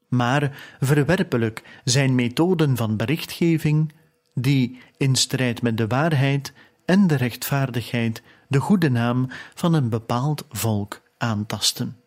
Maar 0.08 0.76
verwerpelijk 0.80 1.82
zijn 1.84 2.16
methoden 2.16 2.78
van 2.78 2.98
berichtgeving 2.98 3.94
die, 4.34 4.80
in 4.98 5.16
strijd 5.16 5.62
met 5.62 5.78
de 5.78 5.88
waarheid 5.88 6.54
en 6.86 7.08
de 7.08 7.16
rechtvaardigheid, 7.16 8.22
de 8.48 8.60
goede 8.60 8.90
naam 8.90 9.28
van 9.54 9.74
een 9.74 9.90
bepaald 9.90 10.46
volk 10.50 11.02
aantasten. 11.18 11.98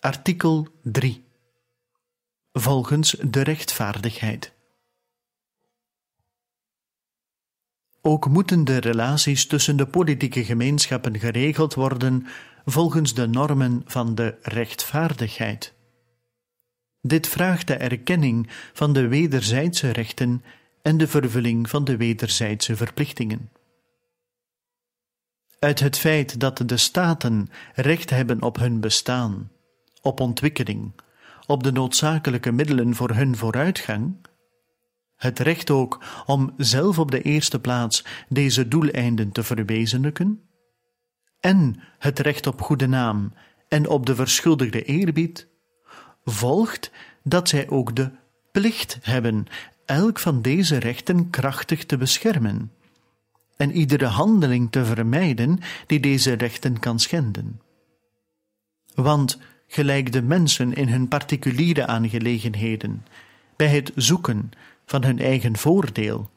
Artikel 0.00 0.68
3 0.82 1.25
volgens 2.58 3.16
de 3.20 3.42
rechtvaardigheid. 3.42 4.52
Ook 8.00 8.28
moeten 8.28 8.64
de 8.64 8.76
relaties 8.76 9.46
tussen 9.46 9.76
de 9.76 9.86
politieke 9.86 10.44
gemeenschappen 10.44 11.18
geregeld 11.18 11.74
worden 11.74 12.26
volgens 12.64 13.14
de 13.14 13.26
normen 13.26 13.82
van 13.86 14.14
de 14.14 14.38
rechtvaardigheid. 14.42 15.74
Dit 17.00 17.28
vraagt 17.28 17.66
de 17.66 17.74
erkenning 17.74 18.50
van 18.72 18.92
de 18.92 19.08
wederzijdse 19.08 19.90
rechten 19.90 20.44
en 20.82 20.96
de 20.96 21.08
vervulling 21.08 21.70
van 21.70 21.84
de 21.84 21.96
wederzijdse 21.96 22.76
verplichtingen. 22.76 23.50
Uit 25.58 25.80
het 25.80 25.98
feit 25.98 26.40
dat 26.40 26.62
de 26.66 26.76
staten 26.76 27.48
recht 27.74 28.10
hebben 28.10 28.42
op 28.42 28.56
hun 28.56 28.80
bestaan, 28.80 29.50
op 30.00 30.20
ontwikkeling, 30.20 30.92
op 31.46 31.62
de 31.62 31.72
noodzakelijke 31.72 32.52
middelen 32.52 32.94
voor 32.94 33.10
hun 33.10 33.36
vooruitgang, 33.36 34.16
het 35.16 35.38
recht 35.38 35.70
ook 35.70 36.04
om 36.26 36.54
zelf 36.56 36.98
op 36.98 37.10
de 37.10 37.22
eerste 37.22 37.60
plaats 37.60 38.04
deze 38.28 38.68
doeleinden 38.68 39.32
te 39.32 39.42
verwezenlijken, 39.42 40.40
en 41.40 41.80
het 41.98 42.18
recht 42.18 42.46
op 42.46 42.60
goede 42.60 42.86
naam 42.86 43.32
en 43.68 43.88
op 43.88 44.06
de 44.06 44.14
verschuldigde 44.14 44.82
eerbied, 44.82 45.48
volgt 46.24 46.90
dat 47.22 47.48
zij 47.48 47.68
ook 47.68 47.96
de 47.96 48.10
plicht 48.52 48.98
hebben 49.02 49.46
elk 49.84 50.18
van 50.18 50.42
deze 50.42 50.76
rechten 50.76 51.30
krachtig 51.30 51.84
te 51.84 51.96
beschermen 51.96 52.72
en 53.56 53.72
iedere 53.72 54.06
handeling 54.06 54.70
te 54.72 54.84
vermijden 54.84 55.58
die 55.86 56.00
deze 56.00 56.32
rechten 56.32 56.78
kan 56.78 56.98
schenden. 56.98 57.60
Want 58.94 59.38
gelijk 59.66 60.12
de 60.12 60.22
mensen 60.22 60.74
in 60.74 60.88
hun 60.88 61.08
particuliere 61.08 61.86
aangelegenheden, 61.86 63.06
bij 63.56 63.68
het 63.68 63.92
zoeken 63.94 64.50
van 64.86 65.04
hun 65.04 65.18
eigen 65.18 65.56
voordeel, 65.56 66.30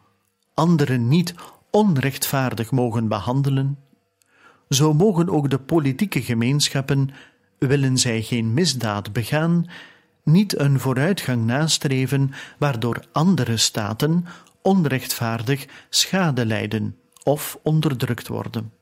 anderen 0.53 1.07
niet 1.07 1.33
onrechtvaardig 1.71 2.71
mogen 2.71 3.07
behandelen, 3.07 3.77
zo 4.69 4.93
mogen 4.93 5.29
ook 5.29 5.49
de 5.49 5.59
politieke 5.59 6.21
gemeenschappen, 6.21 7.09
willen 7.57 7.97
zij 7.97 8.21
geen 8.21 8.53
misdaad 8.53 9.13
begaan, 9.13 9.65
niet 10.23 10.59
een 10.59 10.79
vooruitgang 10.79 11.45
nastreven 11.45 12.31
waardoor 12.57 13.05
andere 13.11 13.57
staten 13.57 14.25
onrechtvaardig 14.61 15.65
schade 15.89 16.45
lijden 16.45 16.97
of 17.23 17.59
onderdrukt 17.63 18.27
worden. 18.27 18.78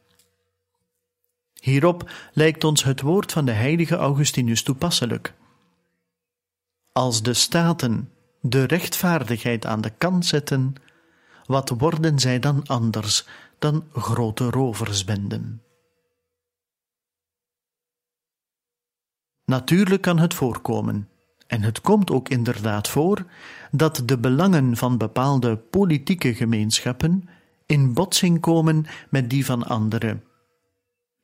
Hierop 1.62 2.12
lijkt 2.34 2.64
ons 2.64 2.84
het 2.84 3.02
woord 3.02 3.32
van 3.32 3.46
de 3.46 3.52
heilige 3.52 3.96
Augustinus 3.96 4.64
toepasselijk. 4.64 5.34
Als 6.92 7.22
de 7.24 7.34
staten 7.34 8.12
de 8.42 8.64
rechtvaardigheid 8.64 9.66
aan 9.66 9.82
de 9.82 9.90
kant 9.90 10.26
zetten, 10.26 10.76
wat 11.46 11.70
worden 11.70 12.20
zij 12.20 12.40
dan 12.40 12.64
anders 12.66 13.28
dan 13.60 13.84
grote 13.94 14.50
roversbenden? 14.50 15.62
Natuurlijk 19.46 20.02
kan 20.02 20.20
het 20.20 20.34
voorkomen, 20.34 21.10
en 21.48 21.62
het 21.62 21.82
komt 21.82 22.12
ook 22.12 22.30
inderdaad 22.30 22.88
voor, 22.88 23.26
dat 23.72 24.02
de 24.06 24.18
belangen 24.18 24.78
van 24.78 24.98
bepaalde 24.98 25.58
politieke 25.58 26.34
gemeenschappen 26.34 27.30
in 27.66 27.94
botsing 27.94 28.40
komen 28.40 28.86
met 29.10 29.30
die 29.30 29.46
van 29.46 29.64
andere. 29.64 30.20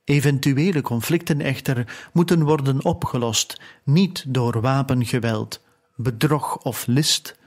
Eventuele 0.04 0.82
conflicten 0.82 1.42
echter 1.42 2.10
moeten 2.14 2.44
worden 2.44 2.86
opgelost 2.86 3.62
niet 3.84 4.26
door 4.28 4.62
wapengeweld, 4.62 5.62
bedrog 5.96 6.58
of 6.58 6.88
list, 6.88 7.38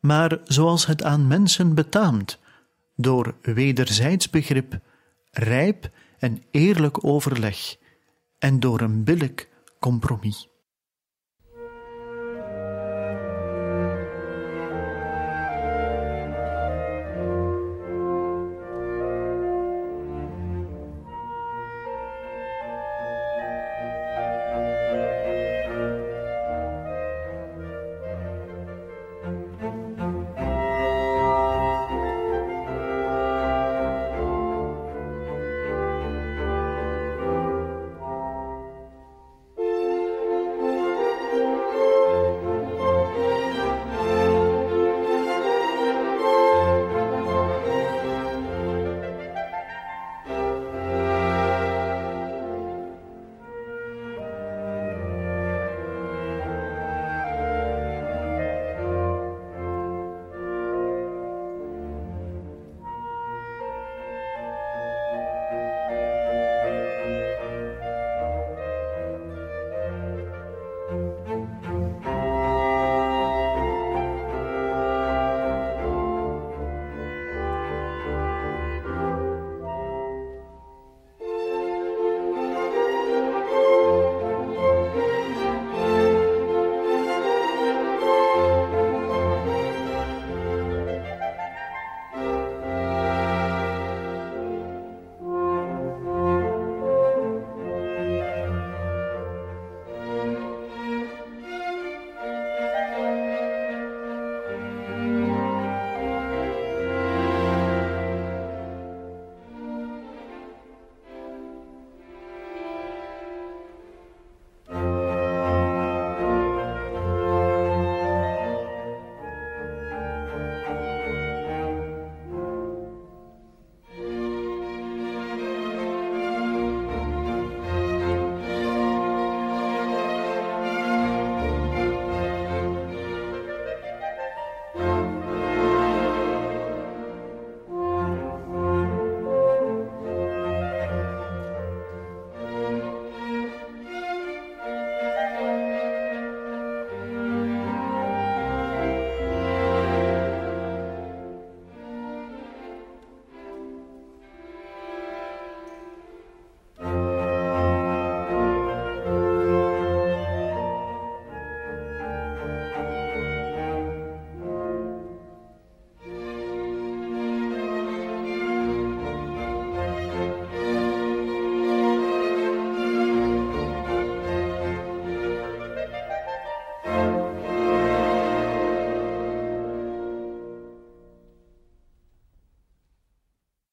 maar 0.00 0.38
zoals 0.44 0.86
het 0.86 1.02
aan 1.02 1.26
mensen 1.26 1.74
betaamt, 1.74 2.38
door 2.96 3.34
wederzijds 3.42 4.30
begrip, 4.30 4.78
rijp 5.30 5.90
en 6.18 6.42
eerlijk 6.50 7.04
overleg 7.04 7.76
en 8.38 8.60
door 8.60 8.80
een 8.80 9.04
billijk 9.04 9.48
compromis. 9.80 10.48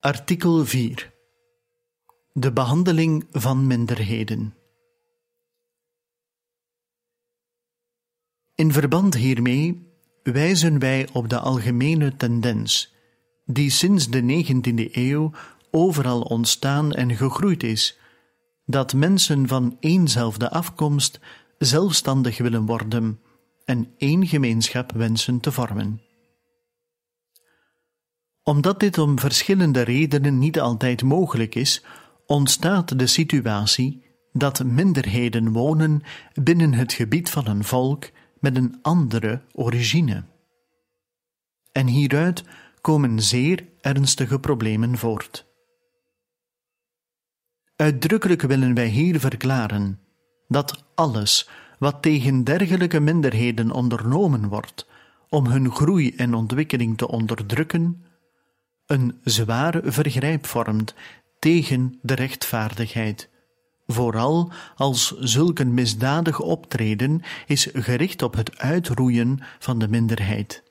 Artikel 0.05 0.65
4 0.65 1.13
De 2.33 2.51
behandeling 2.51 3.27
van 3.31 3.67
minderheden. 3.67 4.53
In 8.55 8.71
verband 8.71 9.15
hiermee 9.15 9.91
wijzen 10.23 10.79
wij 10.79 11.07
op 11.13 11.29
de 11.29 11.39
algemene 11.39 12.15
tendens, 12.15 12.93
die 13.45 13.69
sinds 13.69 14.09
de 14.09 14.43
19e 14.45 14.91
eeuw 14.91 15.31
overal 15.71 16.21
ontstaan 16.21 16.93
en 16.93 17.15
gegroeid 17.15 17.63
is, 17.63 17.99
dat 18.65 18.93
mensen 18.93 19.47
van 19.47 19.77
éénzelfde 19.79 20.49
afkomst 20.49 21.19
zelfstandig 21.57 22.37
willen 22.37 22.65
worden 22.65 23.19
en 23.65 23.93
één 23.97 24.27
gemeenschap 24.27 24.91
wensen 24.91 25.39
te 25.39 25.51
vormen 25.51 26.01
omdat 28.45 28.79
dit 28.79 28.97
om 28.97 29.19
verschillende 29.19 29.81
redenen 29.81 30.39
niet 30.39 30.59
altijd 30.59 31.03
mogelijk 31.03 31.55
is, 31.55 31.83
ontstaat 32.25 32.99
de 32.99 33.07
situatie 33.07 34.03
dat 34.31 34.63
minderheden 34.63 35.51
wonen 35.51 36.01
binnen 36.33 36.73
het 36.73 36.93
gebied 36.93 37.29
van 37.29 37.47
een 37.47 37.63
volk 37.63 38.09
met 38.39 38.55
een 38.55 38.79
andere 38.81 39.41
origine. 39.51 40.23
En 41.71 41.87
hieruit 41.87 42.43
komen 42.81 43.21
zeer 43.21 43.67
ernstige 43.81 44.39
problemen 44.39 44.97
voort. 44.97 45.45
Uitdrukkelijk 47.75 48.41
willen 48.41 48.73
wij 48.73 48.87
hier 48.87 49.19
verklaren 49.19 49.99
dat 50.47 50.83
alles 50.95 51.49
wat 51.79 52.01
tegen 52.01 52.43
dergelijke 52.43 52.99
minderheden 52.99 53.71
ondernomen 53.71 54.47
wordt 54.47 54.87
om 55.29 55.45
hun 55.45 55.71
groei 55.71 56.15
en 56.15 56.33
ontwikkeling 56.33 56.97
te 56.97 57.07
onderdrukken, 57.07 58.05
een 58.85 59.19
zwaar 59.23 59.81
vergrijp 59.83 60.45
vormt 60.45 60.93
tegen 61.39 61.99
de 62.01 62.13
rechtvaardigheid, 62.13 63.29
vooral 63.87 64.51
als 64.75 65.15
zulk 65.19 65.59
een 65.59 65.73
misdadig 65.73 66.39
optreden 66.39 67.21
is 67.45 67.69
gericht 67.73 68.21
op 68.21 68.35
het 68.35 68.57
uitroeien 68.57 69.39
van 69.59 69.79
de 69.79 69.87
minderheid. 69.87 70.63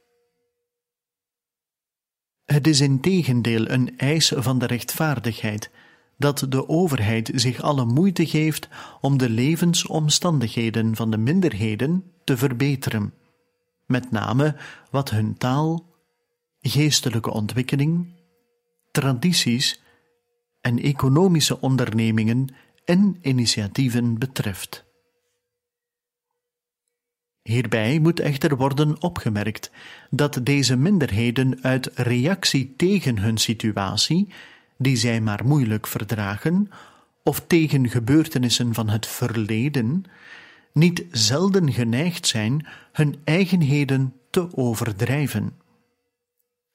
Het 2.44 2.66
is 2.66 2.80
in 2.80 3.00
tegendeel 3.00 3.68
een 3.68 3.98
eis 3.98 4.32
van 4.36 4.58
de 4.58 4.66
rechtvaardigheid 4.66 5.70
dat 6.18 6.46
de 6.48 6.68
overheid 6.68 7.30
zich 7.34 7.60
alle 7.60 7.84
moeite 7.84 8.26
geeft 8.26 8.68
om 9.00 9.18
de 9.18 9.30
levensomstandigheden 9.30 10.96
van 10.96 11.10
de 11.10 11.16
minderheden 11.16 12.04
te 12.24 12.36
verbeteren, 12.36 13.14
met 13.86 14.10
name 14.10 14.56
wat 14.90 15.10
hun 15.10 15.36
taal, 15.38 15.93
geestelijke 16.68 17.30
ontwikkeling, 17.30 18.06
tradities 18.90 19.82
en 20.60 20.78
economische 20.78 21.60
ondernemingen 21.60 22.54
en 22.84 23.18
initiatieven 23.22 24.18
betreft. 24.18 24.84
Hierbij 27.42 27.98
moet 27.98 28.20
echter 28.20 28.56
worden 28.56 29.02
opgemerkt 29.02 29.70
dat 30.10 30.40
deze 30.42 30.76
minderheden 30.76 31.58
uit 31.62 31.90
reactie 31.94 32.74
tegen 32.76 33.18
hun 33.18 33.38
situatie, 33.38 34.28
die 34.78 34.96
zij 34.96 35.20
maar 35.20 35.46
moeilijk 35.46 35.86
verdragen, 35.86 36.68
of 37.22 37.40
tegen 37.46 37.88
gebeurtenissen 37.88 38.74
van 38.74 38.88
het 38.88 39.06
verleden, 39.06 40.04
niet 40.72 41.04
zelden 41.10 41.72
geneigd 41.72 42.26
zijn 42.26 42.66
hun 42.92 43.16
eigenheden 43.24 44.14
te 44.30 44.56
overdrijven. 44.56 45.63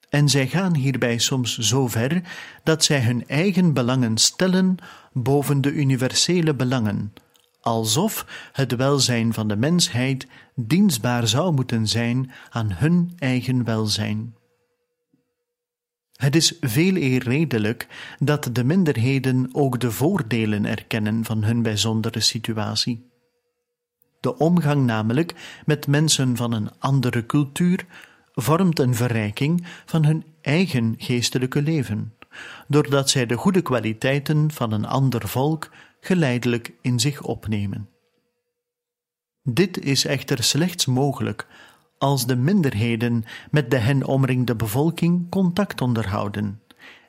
En 0.09 0.29
zij 0.29 0.47
gaan 0.47 0.75
hierbij 0.75 1.17
soms 1.17 1.57
zo 1.57 1.87
ver 1.87 2.21
dat 2.63 2.83
zij 2.83 3.01
hun 3.01 3.27
eigen 3.27 3.73
belangen 3.73 4.17
stellen 4.17 4.77
boven 5.13 5.61
de 5.61 5.71
universele 5.71 6.53
belangen, 6.53 7.13
alsof 7.61 8.25
het 8.51 8.75
welzijn 8.75 9.33
van 9.33 9.47
de 9.47 9.55
mensheid 9.55 10.27
dienstbaar 10.55 11.27
zou 11.27 11.53
moeten 11.53 11.87
zijn 11.87 12.31
aan 12.49 12.71
hun 12.71 13.13
eigen 13.17 13.63
welzijn. 13.63 14.37
Het 16.13 16.35
is 16.35 16.57
veel 16.61 16.95
eer 16.95 17.23
redelijk 17.23 17.87
dat 18.19 18.49
de 18.51 18.63
minderheden 18.63 19.49
ook 19.51 19.79
de 19.79 19.91
voordelen 19.91 20.65
erkennen 20.65 21.25
van 21.25 21.43
hun 21.43 21.61
bijzondere 21.61 22.19
situatie. 22.19 23.07
De 24.19 24.37
omgang 24.37 24.85
namelijk 24.85 25.61
met 25.65 25.87
mensen 25.87 26.35
van 26.35 26.51
een 26.51 26.69
andere 26.79 27.25
cultuur 27.25 27.85
vormt 28.41 28.79
een 28.79 28.95
verrijking 28.95 29.67
van 29.85 30.05
hun 30.05 30.23
eigen 30.41 30.95
geestelijke 30.97 31.61
leven, 31.61 32.13
doordat 32.67 33.09
zij 33.09 33.25
de 33.25 33.35
goede 33.35 33.61
kwaliteiten 33.61 34.51
van 34.51 34.71
een 34.71 34.85
ander 34.85 35.27
volk 35.27 35.69
geleidelijk 35.99 36.73
in 36.81 36.99
zich 36.99 37.21
opnemen. 37.21 37.89
Dit 39.43 39.79
is 39.79 40.05
echter 40.05 40.43
slechts 40.43 40.85
mogelijk 40.85 41.47
als 41.97 42.25
de 42.25 42.35
minderheden 42.35 43.23
met 43.51 43.71
de 43.71 43.77
hen 43.77 44.05
omringde 44.05 44.55
bevolking 44.55 45.29
contact 45.29 45.81
onderhouden 45.81 46.61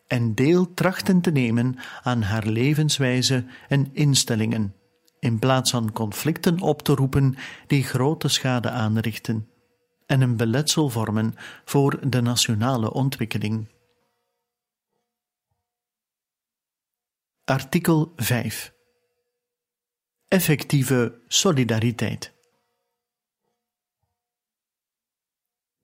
en 0.06 0.34
deel 0.34 0.74
trachten 0.74 1.20
te 1.20 1.30
nemen 1.30 1.76
aan 2.02 2.22
haar 2.22 2.46
levenswijze 2.46 3.44
en 3.68 3.88
instellingen, 3.92 4.74
in 5.18 5.38
plaats 5.38 5.70
van 5.70 5.92
conflicten 5.92 6.60
op 6.60 6.82
te 6.82 6.94
roepen 6.94 7.34
die 7.66 7.82
grote 7.82 8.28
schade 8.28 8.70
aanrichten 8.70 9.48
en 10.10 10.20
een 10.20 10.36
beletsel 10.36 10.88
vormen 10.88 11.34
voor 11.64 12.10
de 12.10 12.20
nationale 12.20 12.92
ontwikkeling. 12.92 13.68
Artikel 17.44 18.12
5 18.16 18.72
Effectieve 20.28 21.20
solidariteit. 21.28 22.32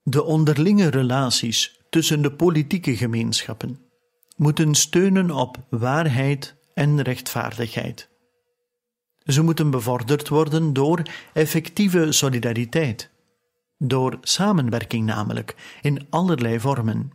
De 0.02 0.24
onderlinge 0.24 0.88
relaties 0.88 1.80
tussen 1.90 2.22
de 2.22 2.32
politieke 2.32 2.96
gemeenschappen 2.96 3.90
moeten 4.36 4.74
steunen 4.74 5.30
op 5.30 5.66
waarheid 5.70 6.56
en 6.74 7.02
rechtvaardigheid. 7.02 8.08
Ze 9.24 9.42
moeten 9.42 9.70
bevorderd 9.70 10.28
worden 10.28 10.72
door 10.72 11.02
effectieve 11.32 12.12
solidariteit, 12.12 13.14
door 13.78 14.18
samenwerking 14.20 15.06
namelijk, 15.06 15.78
in 15.82 16.06
allerlei 16.10 16.60
vormen. 16.60 17.12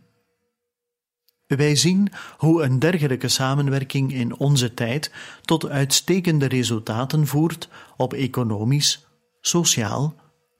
Wij 1.46 1.76
zien 1.76 2.12
hoe 2.36 2.62
een 2.62 2.78
dergelijke 2.78 3.28
samenwerking 3.28 4.12
in 4.12 4.38
onze 4.38 4.74
tijd 4.74 5.12
tot 5.42 5.68
uitstekende 5.68 6.46
resultaten 6.46 7.26
voert 7.26 7.68
op 7.96 8.12
economisch, 8.12 9.06
sociaal, 9.40 10.14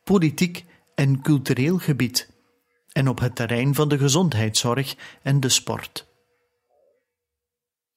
politiek 0.05 0.65
en 0.95 1.21
cultureel 1.21 1.79
gebied 1.79 2.31
en 2.93 3.09
op 3.09 3.21
het 3.21 3.35
terrein 3.35 3.75
van 3.75 3.89
de 3.89 3.99
gezondheidszorg 3.99 4.97
en 5.23 5.41
de 5.41 5.49
sport. 5.49 6.07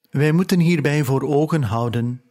Wij 0.10 0.32
moeten 0.32 0.60
hierbij 0.60 1.04
voor 1.04 1.22
ogen 1.22 1.64
houden 1.64 2.25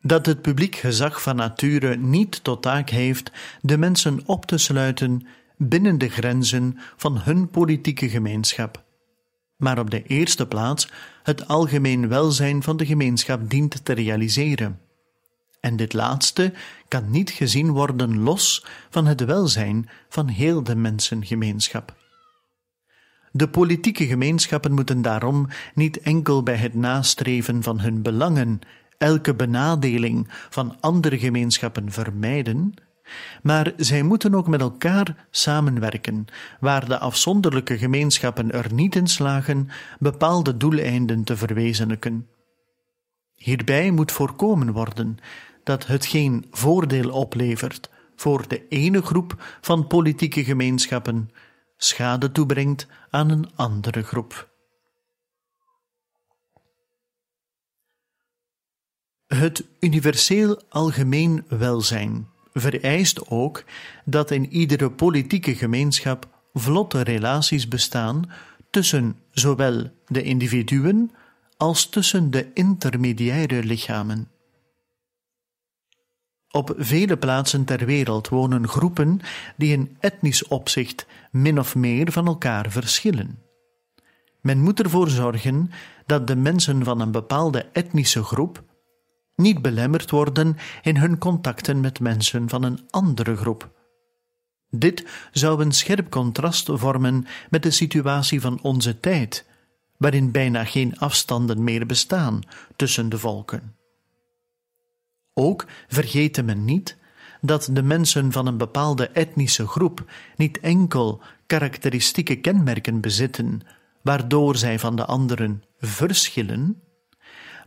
dat 0.00 0.26
het 0.26 0.42
publiek 0.42 0.76
gezag 0.76 1.22
van 1.22 1.36
nature 1.36 1.96
niet 1.96 2.44
tot 2.44 2.62
taak 2.62 2.90
heeft 2.90 3.32
de 3.60 3.78
mensen 3.78 4.20
op 4.26 4.46
te 4.46 4.58
sluiten 4.58 5.26
binnen 5.56 5.98
de 5.98 6.08
grenzen 6.08 6.78
van 6.96 7.18
hun 7.18 7.48
politieke 7.48 8.08
gemeenschap, 8.08 8.84
maar 9.56 9.78
op 9.78 9.90
de 9.90 10.02
eerste 10.02 10.46
plaats 10.46 10.88
het 11.22 11.48
algemeen 11.48 12.08
welzijn 12.08 12.62
van 12.62 12.76
de 12.76 12.86
gemeenschap 12.86 13.50
dient 13.50 13.84
te 13.84 13.92
realiseren. 13.92 14.80
En 15.60 15.76
dit 15.76 15.92
laatste 15.92 16.52
kan 16.88 17.10
niet 17.10 17.30
gezien 17.30 17.70
worden 17.70 18.18
los 18.18 18.66
van 18.90 19.06
het 19.06 19.24
welzijn 19.24 19.88
van 20.08 20.28
heel 20.28 20.62
de 20.62 20.76
mensengemeenschap. 20.76 21.96
De 23.32 23.48
politieke 23.48 24.06
gemeenschappen 24.06 24.72
moeten 24.72 25.02
daarom 25.02 25.48
niet 25.74 26.00
enkel 26.00 26.42
bij 26.42 26.56
het 26.56 26.74
nastreven 26.74 27.62
van 27.62 27.80
hun 27.80 28.02
belangen 28.02 28.60
elke 28.98 29.34
benadeling 29.34 30.26
van 30.50 30.76
andere 30.80 31.18
gemeenschappen 31.18 31.92
vermijden, 31.92 32.74
maar 33.42 33.72
zij 33.76 34.02
moeten 34.02 34.34
ook 34.34 34.48
met 34.48 34.60
elkaar 34.60 35.26
samenwerken, 35.30 36.24
waar 36.60 36.88
de 36.88 36.98
afzonderlijke 36.98 37.78
gemeenschappen 37.78 38.50
er 38.50 38.72
niet 38.72 38.96
in 38.96 39.06
slagen 39.06 39.68
bepaalde 39.98 40.56
doeleinden 40.56 41.24
te 41.24 41.36
verwezenlijken. 41.36 42.28
Hierbij 43.34 43.90
moet 43.90 44.12
voorkomen 44.12 44.72
worden 44.72 45.18
dat 45.64 45.86
hetgeen 45.86 46.46
voordeel 46.50 47.10
oplevert 47.10 47.90
voor 48.16 48.48
de 48.48 48.68
ene 48.68 49.02
groep 49.02 49.58
van 49.60 49.86
politieke 49.86 50.44
gemeenschappen, 50.44 51.30
schade 51.76 52.32
toebrengt 52.32 52.86
aan 53.10 53.30
een 53.30 53.50
andere 53.54 54.02
groep. 54.02 54.47
Het 59.28 59.64
universeel 59.80 60.62
algemeen 60.68 61.44
welzijn 61.48 62.28
vereist 62.52 63.28
ook 63.30 63.64
dat 64.04 64.30
in 64.30 64.52
iedere 64.52 64.90
politieke 64.90 65.54
gemeenschap 65.54 66.28
vlotte 66.52 67.00
relaties 67.00 67.68
bestaan 67.68 68.30
tussen 68.70 69.18
zowel 69.30 69.90
de 70.06 70.22
individuen 70.22 71.10
als 71.56 71.88
tussen 71.88 72.30
de 72.30 72.52
intermediaire 72.54 73.64
lichamen. 73.64 74.28
Op 76.50 76.74
vele 76.76 77.16
plaatsen 77.16 77.64
ter 77.64 77.86
wereld 77.86 78.28
wonen 78.28 78.68
groepen 78.68 79.20
die 79.56 79.72
in 79.72 79.96
etnisch 80.00 80.46
opzicht 80.46 81.06
min 81.30 81.58
of 81.58 81.74
meer 81.74 82.12
van 82.12 82.26
elkaar 82.26 82.70
verschillen. 82.70 83.38
Men 84.40 84.60
moet 84.60 84.80
ervoor 84.80 85.10
zorgen 85.10 85.70
dat 86.06 86.26
de 86.26 86.36
mensen 86.36 86.84
van 86.84 87.00
een 87.00 87.12
bepaalde 87.12 87.66
etnische 87.72 88.22
groep 88.22 88.66
niet 89.38 89.62
belemmerd 89.62 90.10
worden 90.10 90.56
in 90.82 90.96
hun 90.96 91.18
contacten 91.18 91.80
met 91.80 92.00
mensen 92.00 92.48
van 92.48 92.62
een 92.62 92.80
andere 92.90 93.36
groep. 93.36 93.70
Dit 94.70 95.06
zou 95.32 95.62
een 95.62 95.72
scherp 95.72 96.10
contrast 96.10 96.68
vormen 96.72 97.26
met 97.50 97.62
de 97.62 97.70
situatie 97.70 98.40
van 98.40 98.62
onze 98.62 99.00
tijd, 99.00 99.46
waarin 99.96 100.32
bijna 100.32 100.64
geen 100.64 100.98
afstanden 100.98 101.64
meer 101.64 101.86
bestaan 101.86 102.40
tussen 102.76 103.08
de 103.08 103.18
volken. 103.18 103.76
Ook 105.34 105.66
vergeten 105.88 106.44
men 106.44 106.64
niet 106.64 106.96
dat 107.40 107.68
de 107.72 107.82
mensen 107.82 108.32
van 108.32 108.46
een 108.46 108.58
bepaalde 108.58 109.08
etnische 109.08 109.66
groep 109.66 110.10
niet 110.36 110.60
enkel 110.60 111.22
karakteristieke 111.46 112.36
kenmerken 112.36 113.00
bezitten, 113.00 113.60
waardoor 114.02 114.56
zij 114.56 114.78
van 114.78 114.96
de 114.96 115.04
anderen 115.04 115.62
verschillen, 115.78 116.82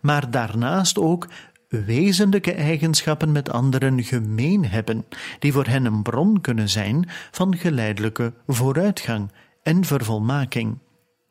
maar 0.01 0.31
daarnaast 0.31 0.99
ook 0.99 1.27
wezenlijke 1.71 2.53
eigenschappen 2.53 3.31
met 3.31 3.49
anderen 3.49 4.03
gemeen 4.03 4.65
hebben, 4.65 5.05
die 5.39 5.51
voor 5.51 5.65
hen 5.65 5.85
een 5.85 6.01
bron 6.01 6.41
kunnen 6.41 6.69
zijn 6.69 7.09
van 7.31 7.57
geleidelijke 7.57 8.33
vooruitgang 8.47 9.31
en 9.63 9.85
vervolmaking, 9.85 10.77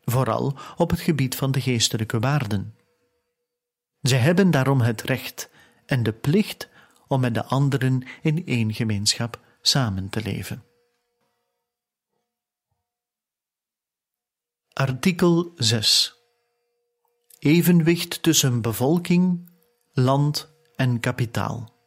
vooral 0.05 0.59
op 0.76 0.91
het 0.91 1.01
gebied 1.01 1.34
van 1.34 1.51
de 1.51 1.61
geestelijke 1.61 2.18
waarden. 2.18 2.74
Zij 4.01 4.18
hebben 4.18 4.51
daarom 4.51 4.80
het 4.80 5.03
recht 5.03 5.51
en 5.86 6.03
de 6.03 6.12
plicht 6.12 6.68
om 7.07 7.20
met 7.20 7.34
de 7.34 7.45
anderen 7.45 8.03
in 8.22 8.47
één 8.47 8.74
gemeenschap 8.74 9.41
samen 9.61 10.09
te 10.09 10.22
leven. 10.22 10.62
Artikel 14.72 15.53
6 15.57 16.14
Evenwicht 17.38 18.22
tussen 18.22 18.61
bevolking, 18.61 19.49
land 20.01 20.53
en 20.76 21.01
kapitaal. 21.01 21.78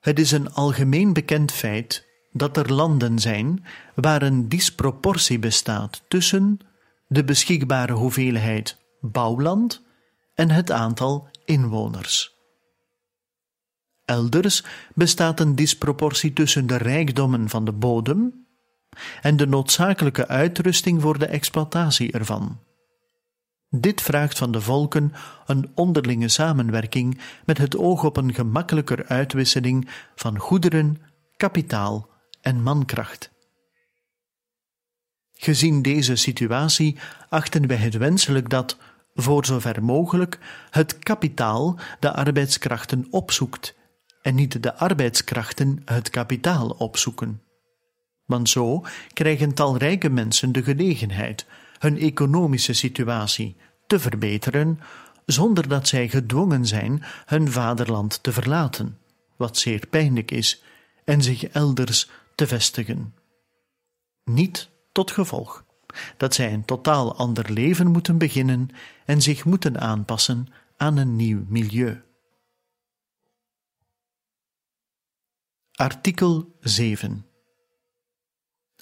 Het 0.00 0.18
is 0.18 0.32
een 0.32 0.52
algemeen 0.52 1.12
bekend 1.12 1.52
feit 1.52 2.06
dat 2.32 2.56
er 2.56 2.72
landen 2.72 3.18
zijn 3.18 3.64
waar 3.94 4.22
een 4.22 4.48
disproportie 4.48 5.38
bestaat 5.38 6.02
tussen 6.08 6.58
de 7.06 7.24
beschikbare 7.24 7.92
hoeveelheid 7.92 8.78
bouwland 9.00 9.82
en 10.34 10.50
het 10.50 10.70
aantal 10.70 11.28
inwoners. 11.44 12.34
Elders 14.04 14.64
bestaat 14.94 15.40
een 15.40 15.54
disproportie 15.54 16.32
tussen 16.32 16.66
de 16.66 16.76
rijkdommen 16.76 17.48
van 17.48 17.64
de 17.64 17.72
bodem 17.72 18.46
en 19.22 19.36
de 19.36 19.46
noodzakelijke 19.46 20.28
uitrusting 20.28 21.02
voor 21.02 21.18
de 21.18 21.26
exploitatie 21.26 22.12
ervan. 22.12 22.60
Dit 23.80 24.02
vraagt 24.02 24.38
van 24.38 24.52
de 24.52 24.60
volken 24.60 25.12
een 25.46 25.70
onderlinge 25.74 26.28
samenwerking 26.28 27.20
met 27.44 27.58
het 27.58 27.76
oog 27.76 28.04
op 28.04 28.16
een 28.16 28.34
gemakkelijker 28.34 29.06
uitwisseling 29.06 29.88
van 30.14 30.38
goederen, 30.38 30.96
kapitaal 31.36 32.08
en 32.40 32.62
mankracht. 32.62 33.30
Gezien 35.32 35.82
deze 35.82 36.16
situatie 36.16 36.98
achten 37.28 37.66
wij 37.66 37.76
het 37.76 37.96
wenselijk 37.96 38.50
dat, 38.50 38.76
voor 39.14 39.46
zover 39.46 39.84
mogelijk, 39.84 40.38
het 40.70 40.98
kapitaal 40.98 41.78
de 42.00 42.12
arbeidskrachten 42.12 43.06
opzoekt 43.10 43.74
en 44.22 44.34
niet 44.34 44.62
de 44.62 44.74
arbeidskrachten 44.74 45.82
het 45.84 46.10
kapitaal 46.10 46.68
opzoeken. 46.68 47.42
Want 48.24 48.48
zo 48.48 48.84
krijgen 49.12 49.54
talrijke 49.54 50.08
mensen 50.08 50.52
de 50.52 50.62
gelegenheid 50.62 51.46
hun 51.84 51.98
economische 51.98 52.72
situatie 52.72 53.56
te 53.86 53.98
verbeteren, 53.98 54.80
zonder 55.26 55.68
dat 55.68 55.88
zij 55.88 56.08
gedwongen 56.08 56.66
zijn 56.66 57.02
hun 57.24 57.50
vaderland 57.50 58.22
te 58.22 58.32
verlaten, 58.32 58.98
wat 59.36 59.58
zeer 59.58 59.86
pijnlijk 59.86 60.30
is, 60.30 60.62
en 61.04 61.22
zich 61.22 61.44
elders 61.44 62.10
te 62.34 62.46
vestigen. 62.46 63.14
Niet 64.24 64.70
tot 64.92 65.10
gevolg 65.10 65.64
dat 66.16 66.34
zij 66.34 66.52
een 66.52 66.64
totaal 66.64 67.16
ander 67.16 67.52
leven 67.52 67.86
moeten 67.86 68.18
beginnen 68.18 68.68
en 69.04 69.22
zich 69.22 69.44
moeten 69.44 69.80
aanpassen 69.80 70.46
aan 70.76 70.96
een 70.96 71.16
nieuw 71.16 71.44
milieu. 71.48 72.02
Artikel 75.72 76.56
7 76.60 77.26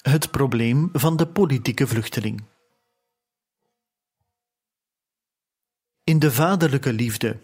Het 0.01 0.31
probleem 0.31 0.89
van 0.93 1.17
de 1.17 1.27
politieke 1.27 1.87
vluchteling. 1.87 2.43
In 6.05 6.19
de 6.19 6.31
vaderlijke 6.31 6.93
liefde, 6.93 7.37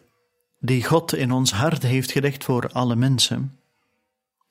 die 0.60 0.84
God 0.84 1.14
in 1.14 1.32
ons 1.32 1.52
hart 1.52 1.84
heeft 1.84 2.12
gelegd 2.12 2.44
voor 2.44 2.70
alle 2.72 2.96
mensen, 2.96 3.60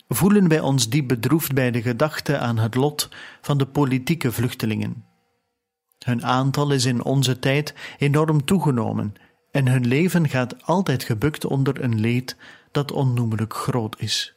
voelen 0.08 0.48
wij 0.48 0.60
ons 0.60 0.88
diep 0.88 1.08
bedroefd 1.08 1.54
bij 1.54 1.70
de 1.70 1.82
gedachte 1.82 2.38
aan 2.38 2.58
het 2.58 2.74
lot 2.74 3.08
van 3.40 3.58
de 3.58 3.66
politieke 3.66 4.32
vluchtelingen. 4.32 5.04
Hun 5.98 6.24
aantal 6.24 6.72
is 6.72 6.84
in 6.84 7.04
onze 7.04 7.38
tijd 7.38 7.74
enorm 7.98 8.44
toegenomen 8.44 9.14
en 9.50 9.68
hun 9.68 9.86
leven 9.86 10.28
gaat 10.28 10.64
altijd 10.64 11.02
gebukt 11.02 11.44
onder 11.44 11.82
een 11.82 12.00
leed 12.00 12.36
dat 12.70 12.92
onnoemelijk 12.92 13.54
groot 13.54 14.00
is. 14.00 14.34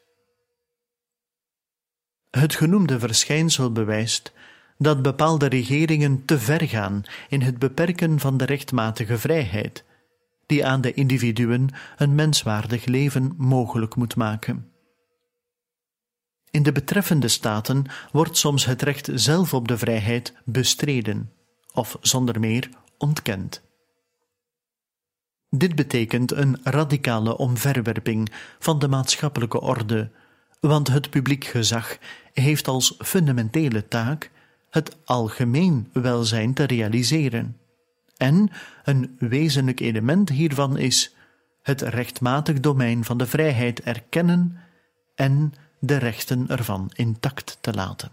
Het 2.29 2.55
genoemde 2.55 2.99
verschijnsel 2.99 3.71
bewijst 3.71 4.33
dat 4.81 5.01
bepaalde 5.01 5.45
regeringen 5.45 6.25
te 6.25 6.39
ver 6.39 6.67
gaan 6.67 7.03
in 7.29 7.41
het 7.41 7.59
beperken 7.59 8.19
van 8.19 8.37
de 8.37 8.45
rechtmatige 8.45 9.17
vrijheid, 9.17 9.83
die 10.45 10.65
aan 10.65 10.81
de 10.81 10.93
individuen 10.93 11.69
een 11.97 12.15
menswaardig 12.15 12.85
leven 12.85 13.33
mogelijk 13.37 13.95
moet 13.95 14.15
maken. 14.15 14.71
In 16.51 16.63
de 16.63 16.71
betreffende 16.71 17.27
staten 17.27 17.85
wordt 18.11 18.37
soms 18.37 18.65
het 18.65 18.81
recht 18.81 19.09
zelf 19.13 19.53
op 19.53 19.67
de 19.67 19.77
vrijheid 19.77 20.33
bestreden, 20.45 21.31
of 21.73 21.97
zonder 22.01 22.39
meer 22.39 22.69
ontkend. 22.97 23.61
Dit 25.49 25.75
betekent 25.75 26.31
een 26.31 26.59
radicale 26.63 27.37
omverwerping 27.37 28.31
van 28.59 28.79
de 28.79 28.87
maatschappelijke 28.87 29.61
orde, 29.61 30.11
want 30.59 30.87
het 30.87 31.09
publiek 31.09 31.45
gezag 31.45 31.97
heeft 32.33 32.67
als 32.67 32.95
fundamentele 32.97 33.87
taak 33.87 34.30
het 34.71 34.97
algemeen 35.05 35.89
welzijn 35.93 36.53
te 36.53 36.63
realiseren. 36.63 37.57
En 38.17 38.49
een 38.83 39.15
wezenlijk 39.19 39.79
element 39.79 40.29
hiervan 40.29 40.77
is 40.77 41.15
het 41.61 41.81
rechtmatig 41.81 42.59
domein 42.59 43.03
van 43.03 43.17
de 43.17 43.25
vrijheid 43.25 43.81
erkennen 43.81 44.57
en 45.15 45.53
de 45.79 45.97
rechten 45.97 46.47
ervan 46.47 46.91
intact 46.93 47.57
te 47.61 47.73
laten. 47.73 48.11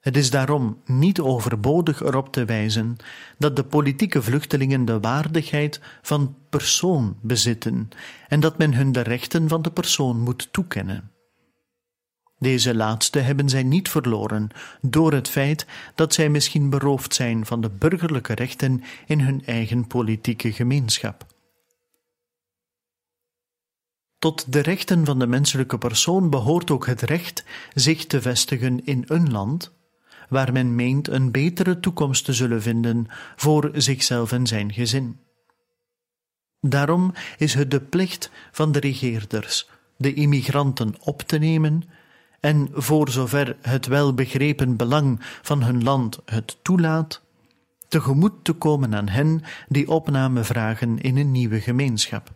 Het 0.00 0.16
is 0.16 0.30
daarom 0.30 0.82
niet 0.84 1.20
overbodig 1.20 2.02
erop 2.02 2.32
te 2.32 2.44
wijzen 2.44 2.96
dat 3.38 3.56
de 3.56 3.64
politieke 3.64 4.22
vluchtelingen 4.22 4.84
de 4.84 5.00
waardigheid 5.00 5.80
van 6.02 6.36
persoon 6.50 7.18
bezitten 7.22 7.88
en 8.28 8.40
dat 8.40 8.58
men 8.58 8.74
hun 8.74 8.92
de 8.92 9.00
rechten 9.00 9.48
van 9.48 9.62
de 9.62 9.70
persoon 9.70 10.20
moet 10.20 10.52
toekennen. 10.52 11.15
Deze 12.46 12.74
laatste 12.74 13.18
hebben 13.18 13.48
zij 13.48 13.62
niet 13.62 13.88
verloren 13.88 14.48
door 14.80 15.12
het 15.12 15.28
feit 15.28 15.66
dat 15.94 16.14
zij 16.14 16.28
misschien 16.28 16.70
beroofd 16.70 17.14
zijn 17.14 17.46
van 17.46 17.60
de 17.60 17.70
burgerlijke 17.70 18.34
rechten 18.34 18.82
in 19.06 19.20
hun 19.20 19.44
eigen 19.44 19.86
politieke 19.86 20.52
gemeenschap. 20.52 21.26
Tot 24.18 24.52
de 24.52 24.60
rechten 24.60 25.04
van 25.04 25.18
de 25.18 25.26
menselijke 25.26 25.78
persoon 25.78 26.30
behoort 26.30 26.70
ook 26.70 26.86
het 26.86 27.02
recht 27.02 27.44
zich 27.74 28.06
te 28.06 28.22
vestigen 28.22 28.84
in 28.84 29.04
een 29.06 29.30
land 29.30 29.72
waar 30.28 30.52
men 30.52 30.74
meent 30.74 31.08
een 31.08 31.30
betere 31.30 31.80
toekomst 31.80 32.24
te 32.24 32.32
zullen 32.32 32.62
vinden 32.62 33.06
voor 33.36 33.70
zichzelf 33.74 34.32
en 34.32 34.46
zijn 34.46 34.72
gezin. 34.72 35.20
Daarom 36.60 37.12
is 37.38 37.54
het 37.54 37.70
de 37.70 37.80
plicht 37.80 38.30
van 38.52 38.72
de 38.72 38.78
regeerders 38.80 39.68
de 39.96 40.14
immigranten 40.14 40.94
op 41.00 41.22
te 41.22 41.38
nemen 41.38 41.82
en 42.40 42.68
voor 42.72 43.10
zover 43.10 43.56
het 43.60 43.86
wel 43.86 44.14
begrepen 44.14 44.76
belang 44.76 45.20
van 45.42 45.62
hun 45.62 45.82
land 45.82 46.18
het 46.24 46.56
toelaat, 46.62 47.22
tegemoet 47.88 48.44
te 48.44 48.52
komen 48.52 48.94
aan 48.94 49.08
hen 49.08 49.42
die 49.68 49.88
opname 49.88 50.44
vragen 50.44 51.00
in 51.00 51.16
een 51.16 51.30
nieuwe 51.30 51.60
gemeenschap. 51.60 52.30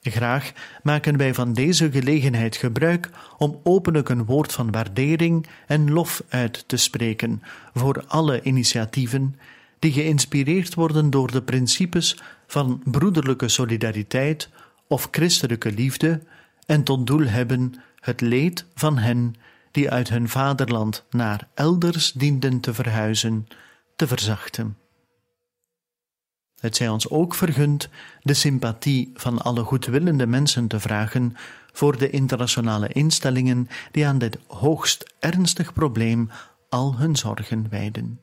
Graag 0.00 0.52
maken 0.82 1.16
wij 1.16 1.34
van 1.34 1.52
deze 1.52 1.90
gelegenheid 1.90 2.56
gebruik 2.56 3.10
om 3.38 3.60
openlijk 3.62 4.08
een 4.08 4.24
woord 4.24 4.52
van 4.52 4.70
waardering 4.70 5.46
en 5.66 5.92
lof 5.92 6.22
uit 6.28 6.64
te 6.68 6.76
spreken 6.76 7.42
voor 7.74 8.04
alle 8.06 8.42
initiatieven 8.42 9.38
die 9.78 9.92
geïnspireerd 9.92 10.74
worden 10.74 11.10
door 11.10 11.30
de 11.30 11.42
principes 11.42 12.18
van 12.46 12.82
broederlijke 12.84 13.48
solidariteit 13.48 14.48
of 14.88 15.08
christelijke 15.10 15.72
liefde 15.72 16.20
en 16.68 16.82
tot 16.82 17.06
doel 17.06 17.26
hebben 17.26 17.74
het 18.00 18.20
leed 18.20 18.66
van 18.74 18.98
hen 18.98 19.34
die 19.70 19.90
uit 19.90 20.08
hun 20.08 20.28
vaderland 20.28 21.04
naar 21.10 21.48
elders 21.54 22.12
dienden 22.12 22.60
te 22.60 22.74
verhuizen, 22.74 23.46
te 23.96 24.06
verzachten. 24.06 24.76
Het 26.60 26.76
zij 26.76 26.88
ons 26.88 27.10
ook 27.10 27.34
vergund 27.34 27.88
de 28.20 28.34
sympathie 28.34 29.10
van 29.14 29.42
alle 29.42 29.62
goedwillende 29.64 30.26
mensen 30.26 30.68
te 30.68 30.80
vragen 30.80 31.36
voor 31.72 31.98
de 31.98 32.10
internationale 32.10 32.88
instellingen 32.88 33.68
die 33.90 34.06
aan 34.06 34.18
dit 34.18 34.38
hoogst 34.46 35.14
ernstig 35.18 35.72
probleem 35.72 36.30
al 36.68 36.96
hun 36.96 37.16
zorgen 37.16 37.68
wijden. 37.70 38.20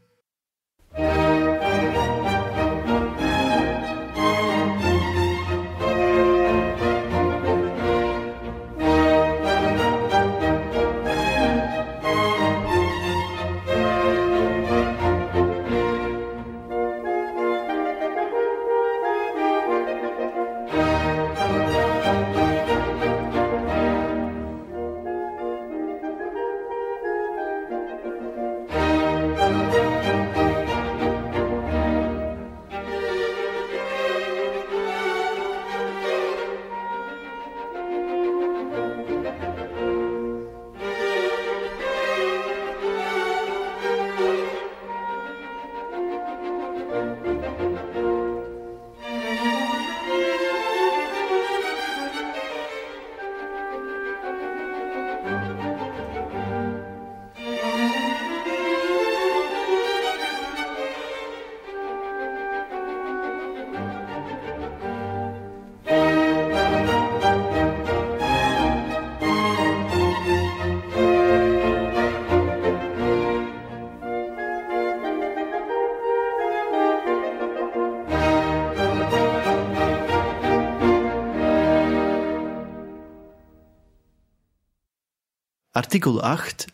Artikel 85.95 86.21
8 86.21 86.65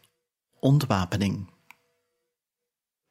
Ontwapening. 0.60 1.50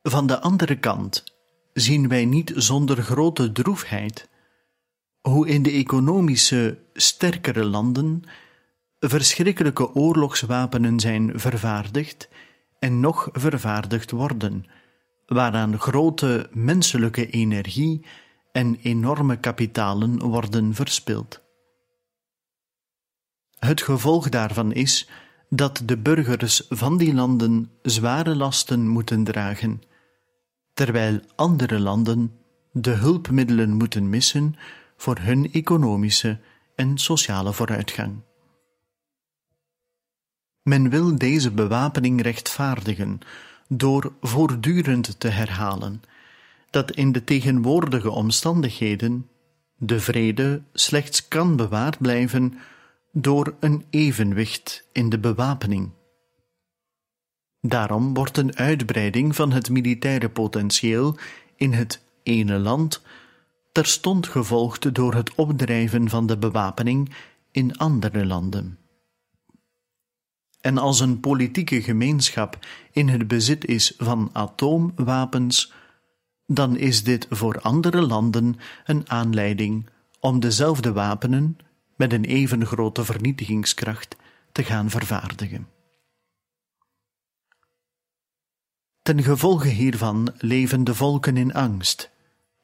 Van 0.03 0.27
de 0.27 0.41
andere 0.41 0.79
kant 0.79 1.25
zien 1.73 2.09
wij 2.09 2.25
niet 2.25 2.53
zonder 2.55 3.03
grote 3.03 3.53
droefheid 3.53 4.29
hoe 5.21 5.49
in 5.49 5.63
de 5.63 5.71
economische 5.71 6.79
sterkere 6.93 7.65
landen 7.65 8.23
verschrikkelijke 8.99 9.95
oorlogswapenen 9.95 11.01
zijn 11.01 11.41
vervaardigd 11.41 12.29
en 12.79 13.01
nog 13.01 13.29
vervaardigd 13.33 14.11
worden, 14.11 14.65
waaraan 15.27 15.79
grote 15.79 16.49
menselijke 16.53 17.31
energie 17.31 18.07
en 18.53 18.79
enorme 18.83 19.37
kapitalen 19.37 20.19
worden 20.19 20.75
verspild. 20.75 21.43
Het 23.59 23.83
gevolg 23.83 24.29
daarvan 24.29 24.73
is 24.73 25.09
dat 25.51 25.83
de 25.85 25.99
burgers 25.99 26.63
van 26.69 26.97
die 26.97 27.15
landen 27.15 27.71
zware 27.83 28.37
lasten 28.37 28.89
moeten 28.89 29.25
dragen, 29.25 29.83
terwijl 30.75 31.21
andere 31.35 31.79
landen 31.79 32.33
de 32.73 32.91
hulpmiddelen 32.91 33.73
moeten 33.73 34.09
missen 34.09 34.55
voor 34.97 35.19
hun 35.19 35.53
economische 35.53 36.39
en 36.75 36.99
sociale 36.99 37.53
vooruitgang. 37.53 38.21
Men 40.63 40.91
wil 40.91 41.19
deze 41.19 41.51
bewapening 41.51 42.23
rechtvaardigen 42.23 43.19
door 43.69 44.13
voortdurend 44.21 45.21
te 45.21 45.29
herhalen 45.29 46.03
dat 46.71 46.91
in 46.91 47.13
de 47.13 47.25
tegenwoordige 47.25 48.11
omstandigheden 48.11 49.29
de 49.77 50.01
vrede 50.01 50.63
slechts 50.73 51.29
kan 51.29 51.57
bewaard 51.57 51.99
blijven 51.99 52.59
door 53.13 53.57
een 53.61 53.85
evenwicht 53.91 54.89
in 54.93 55.09
de 55.09 55.19
bewapening. 55.19 55.91
Daarom 57.61 58.15
wordt 58.15 58.37
een 58.37 58.57
uitbreiding 58.57 59.37
van 59.37 59.53
het 59.53 59.71
militaire 59.71 60.29
potentieel 60.29 61.17
in 61.57 61.73
het 61.73 62.03
ene 62.23 62.59
land 62.59 63.03
terstond 63.73 64.27
gevolgd 64.27 64.95
door 64.95 65.15
het 65.15 65.35
opdrijven 65.35 66.09
van 66.09 66.27
de 66.27 66.39
bewapening 66.39 67.15
in 67.51 67.77
andere 67.77 68.27
landen. 68.27 68.79
En 70.61 70.79
als 70.79 71.01
een 71.01 71.21
politieke 71.21 71.83
gemeenschap 71.83 72.59
in 72.93 73.09
het 73.09 73.29
bezit 73.29 73.65
is 73.67 73.95
van 73.99 74.31
atoomwapens, 74.33 75.73
dan 76.47 76.77
is 76.77 77.05
dit 77.05 77.27
voor 77.31 77.61
andere 77.61 78.03
landen 78.03 78.57
een 78.85 79.11
aanleiding 79.11 79.89
om 80.21 80.41
dezelfde 80.41 80.93
wapenen 80.93 81.57
met 82.01 82.13
een 82.13 82.25
even 82.25 82.67
grote 82.67 83.05
vernietigingskracht 83.05 84.17
te 84.53 84.65
gaan 84.65 84.91
vervaardigen. 84.91 85.69
Ten 89.03 89.23
gevolge 89.23 89.69
hiervan 89.69 90.33
leven 90.39 90.85
de 90.85 90.95
volken 90.95 91.37
in 91.37 91.55
angst, 91.55 92.11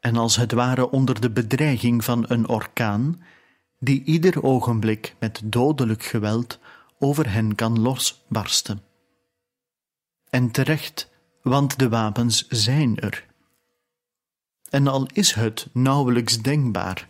en 0.01 0.16
als 0.16 0.37
het 0.37 0.53
ware 0.53 0.91
onder 0.91 1.20
de 1.20 1.30
bedreiging 1.30 2.05
van 2.05 2.24
een 2.28 2.49
orkaan, 2.49 3.22
die 3.78 4.05
ieder 4.05 4.43
ogenblik 4.43 5.14
met 5.18 5.41
dodelijk 5.45 6.03
geweld 6.03 6.59
over 6.99 7.32
hen 7.32 7.55
kan 7.55 7.80
losbarsten. 7.80 8.82
En 10.30 10.51
terecht, 10.51 11.11
want 11.43 11.78
de 11.78 11.89
wapens 11.89 12.49
zijn 12.49 12.99
er. 12.99 13.26
En 14.70 14.87
al 14.87 15.07
is 15.12 15.32
het 15.32 15.68
nauwelijks 15.72 16.43
denkbaar 16.43 17.09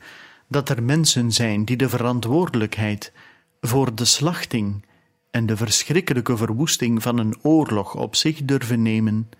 dat 0.49 0.68
er 0.68 0.82
mensen 0.82 1.32
zijn 1.32 1.64
die 1.64 1.76
de 1.76 1.88
verantwoordelijkheid 1.88 3.12
voor 3.61 3.94
de 3.94 4.05
slachting 4.05 4.84
en 5.30 5.47
de 5.47 5.57
verschrikkelijke 5.57 6.36
verwoesting 6.36 7.03
van 7.03 7.18
een 7.18 7.34
oorlog 7.42 7.94
op 7.94 8.16
zich 8.16 8.44
durven 8.44 8.82
nemen, 8.82 9.30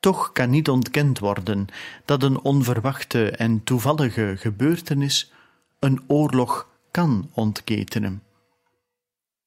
toch 0.00 0.32
kan 0.32 0.50
niet 0.50 0.68
ontkend 0.68 1.18
worden 1.18 1.66
dat 2.04 2.22
een 2.22 2.40
onverwachte 2.40 3.30
en 3.30 3.64
toevallige 3.64 4.34
gebeurtenis 4.38 5.32
een 5.78 6.02
oorlog 6.06 6.68
kan 6.90 7.30
ontketenen. 7.32 8.22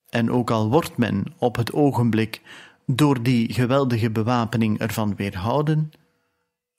En 0.09 0.31
ook 0.31 0.51
al 0.51 0.69
wordt 0.69 0.97
men 0.97 1.23
op 1.37 1.55
het 1.55 1.73
ogenblik 1.73 2.41
door 2.85 3.23
die 3.23 3.53
geweldige 3.53 4.09
bewapening 4.09 4.79
ervan 4.79 5.15
weerhouden, 5.15 5.91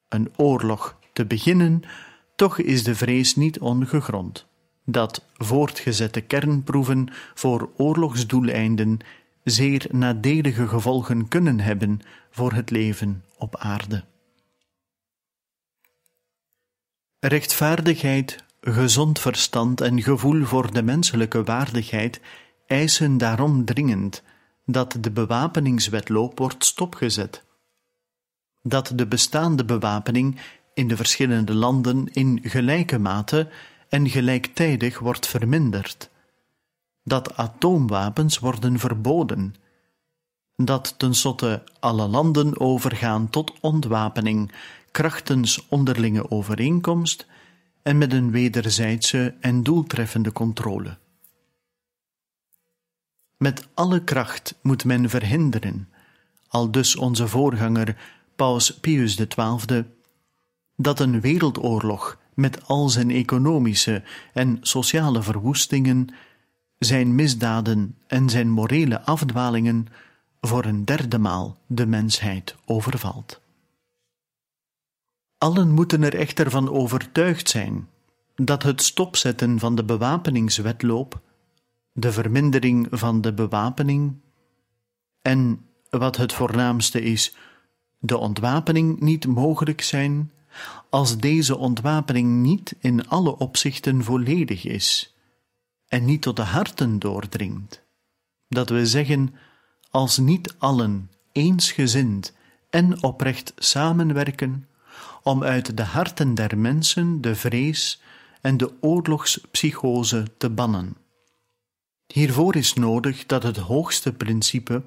een 0.09 0.33
oorlog 0.37 0.99
te 1.13 1.27
beginnen, 1.27 1.83
toch 2.39 2.59
is 2.59 2.85
de 2.85 2.95
vrees 2.95 3.37
niet 3.37 3.59
ongegrond 3.59 4.47
dat 4.85 5.25
voortgezette 5.37 6.21
kernproeven 6.21 7.09
voor 7.35 7.71
oorlogsdoeleinden 7.77 8.99
zeer 9.45 9.87
nadelige 9.91 10.69
gevolgen 10.69 11.29
kunnen 11.29 11.61
hebben 11.61 12.01
voor 12.31 12.53
het 12.53 12.71
leven 12.71 13.25
op 13.37 13.57
aarde. 13.57 14.05
Rechtvaardigheid, 17.21 18.45
gezond 18.61 19.21
verstand 19.21 19.81
en 19.81 20.03
gevoel 20.03 20.45
voor 20.45 20.73
de 20.73 20.83
menselijke 20.83 21.45
waardigheid 21.45 22.21
eisen 22.67 23.19
daarom 23.19 23.65
dringend 23.65 24.23
dat 24.65 24.97
de 25.01 25.11
bewapeningswetloop 25.11 26.39
wordt 26.39 26.65
stopgezet, 26.65 27.45
dat 28.63 28.93
de 28.95 29.07
bestaande 29.07 29.65
bewapening 29.65 30.41
in 30.79 30.89
de 30.89 30.97
verschillende 30.97 31.55
landen 31.55 32.09
in 32.13 32.41
gelijke 32.43 32.99
mate 32.99 33.49
en 33.89 34.09
gelijktijdig 34.09 34.99
wordt 34.99 35.27
verminderd, 35.27 36.11
dat 37.05 37.37
atoomwapens 37.37 38.39
worden 38.39 38.79
verboden, 38.79 39.55
dat 40.57 40.95
tenslotte 40.99 41.65
alle 41.81 42.09
landen 42.09 42.61
overgaan 42.61 43.31
tot 43.31 43.61
ontwapening 43.61 44.53
krachtens 44.91 45.69
onderlinge 45.69 46.31
overeenkomst 46.31 47.27
en 47.83 47.99
met 47.99 48.13
een 48.13 48.31
wederzijdse 48.31 49.35
en 49.41 49.63
doeltreffende 49.63 50.33
controle. 50.33 50.99
Met 53.37 53.69
alle 53.75 54.05
kracht 54.05 54.59
moet 54.63 54.85
men 54.85 55.11
verhinderen, 55.11 55.89
al 56.49 56.71
dus 56.71 56.97
onze 56.97 57.29
voorganger 57.29 57.97
Paus 58.37 58.79
Pius 58.81 59.15
XII, 59.15 59.85
dat 60.81 61.01
een 61.01 61.21
wereldoorlog 61.21 62.19
met 62.35 62.67
al 62.67 62.89
zijn 62.89 63.11
economische 63.11 64.03
en 64.33 64.59
sociale 64.61 65.23
verwoestingen, 65.23 66.09
zijn 66.79 67.15
misdaden 67.15 67.97
en 68.07 68.29
zijn 68.29 68.51
morele 68.51 69.01
afdwalingen 69.01 69.87
voor 70.41 70.65
een 70.65 70.85
derde 70.85 71.19
maal 71.19 71.57
de 71.67 71.87
mensheid 71.87 72.57
overvalt. 72.65 73.41
Allen 75.39 75.71
moeten 75.71 76.03
er 76.03 76.15
echter 76.15 76.51
van 76.51 76.71
overtuigd 76.71 77.49
zijn 77.49 77.89
dat 78.35 78.63
het 78.63 78.83
stopzetten 78.83 79.59
van 79.59 79.75
de 79.75 79.85
bewapeningswetloop, 79.85 81.21
de 81.93 82.13
vermindering 82.13 82.87
van 82.91 83.21
de 83.21 83.35
bewapening 83.35 84.15
en, 85.23 85.67
wat 85.91 86.17
het 86.17 86.33
voornaamste 86.33 87.03
is, 87.03 87.37
de 87.99 88.17
ontwapening 88.17 89.01
niet 89.01 89.27
mogelijk 89.27 89.83
zijn 89.83 90.33
als 90.91 91.19
deze 91.19 91.57
ontwapening 91.57 92.43
niet 92.43 92.75
in 92.79 93.09
alle 93.09 93.37
opzichten 93.37 94.05
volledig 94.05 94.65
is 94.65 95.15
en 95.89 96.05
niet 96.05 96.23
tot 96.23 96.37
de 96.37 96.43
harten 96.43 96.99
doordringt. 96.99 97.83
Dat 98.49 98.69
we 98.69 98.87
zeggen, 98.87 99.35
als 99.91 100.19
niet 100.19 100.55
allen 100.59 101.11
eensgezind 101.33 102.33
en 102.71 103.03
oprecht 103.03 103.53
samenwerken 103.57 104.69
om 105.23 105.45
uit 105.45 105.77
de 105.77 105.83
harten 105.83 106.35
der 106.35 106.59
mensen 106.59 107.21
de 107.21 107.35
vrees 107.35 108.01
en 108.41 108.57
de 108.57 108.73
oorlogspsychose 108.81 110.27
te 110.39 110.51
bannen. 110.51 110.97
Hiervoor 112.07 112.57
is 112.57 112.75
nodig 112.75 113.27
dat 113.27 113.43
het 113.43 113.57
hoogste 113.57 114.13
principe, 114.13 114.83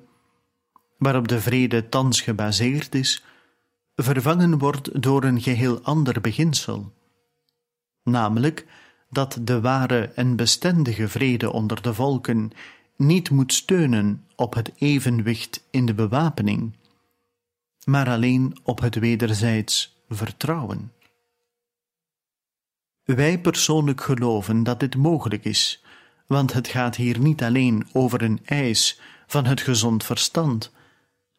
waarop 0.98 1.28
de 1.28 1.42
vrede 1.42 1.90
thans 1.90 2.22
gebaseerd 2.22 2.96
is, 2.96 3.24
vervangen 4.04 4.58
wordt 4.58 5.02
door 5.02 5.24
een 5.24 5.42
geheel 5.42 5.82
ander 5.82 6.22
beginsel, 6.22 6.94
namelijk 8.04 8.66
dat 9.10 9.40
de 9.42 9.62
ware 9.62 10.12
en 10.16 10.36
bestendige 10.36 11.08
vrede 11.08 11.52
onder 11.52 11.82
de 11.82 11.94
volken 11.94 12.52
niet 12.96 13.30
moet 13.30 13.54
steunen 13.54 14.26
op 14.36 14.54
het 14.54 14.72
evenwicht 14.76 15.68
in 15.72 15.86
de 15.86 15.94
bewapening, 15.94 16.76
maar 17.84 18.10
alleen 18.10 18.58
op 18.64 18.80
het 18.82 18.96
wederzijds 18.96 19.96
vertrouwen. 20.10 20.92
Wij 23.04 23.40
persoonlijk 23.40 24.02
geloven 24.02 24.64
dat 24.64 24.80
dit 24.80 24.96
mogelijk 24.96 25.46
is, 25.46 25.84
want 26.28 26.54
het 26.54 26.68
gaat 26.68 26.96
hier 26.96 27.20
niet 27.20 27.44
alleen 27.44 27.88
over 27.92 28.22
een 28.22 28.40
eis 28.46 29.00
van 29.28 29.46
het 29.46 29.62
gezond 29.62 30.04
verstand, 30.04 30.72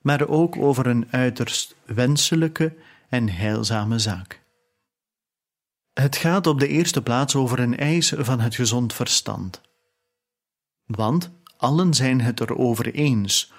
maar 0.03 0.29
ook 0.29 0.57
over 0.57 0.87
een 0.87 1.07
uiterst 1.11 1.75
wenselijke 1.85 2.75
en 3.09 3.29
heilzame 3.29 3.99
zaak. 3.99 4.43
Het 5.93 6.17
gaat 6.17 6.47
op 6.47 6.61
de 6.61 6.69
eerste 6.69 7.03
plaats 7.03 7.35
over 7.35 7.59
een 7.59 7.77
eis 7.77 8.13
van 8.17 8.41
het 8.41 8.55
gezond 8.55 8.93
verstand. 8.93 9.61
Want 10.87 11.31
allen 11.57 11.95
zijn 11.95 12.21
het 12.21 12.41
erover 12.41 12.95
eens, 12.95 13.53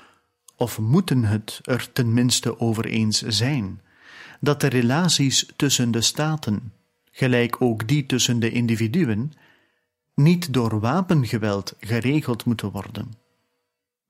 of 0.56 0.80
moeten 0.80 1.24
het 1.24 1.60
er 1.64 1.92
tenminste 1.92 2.60
over 2.60 2.86
eens 2.86 3.22
zijn, 3.22 3.82
dat 4.40 4.62
de 4.62 4.68
relaties 4.68 5.52
tussen 5.56 5.92
de 5.92 6.02
staten, 6.02 6.74
gelijk 7.12 7.62
ook 7.62 7.88
die 7.88 8.06
tussen 8.06 8.40
de 8.40 8.52
individuen, 8.52 9.34
niet 10.16 10.54
door 10.54 10.80
wapengeweld 10.80 11.76
geregeld 11.80 12.46
moeten 12.46 12.72
worden, 12.72 13.14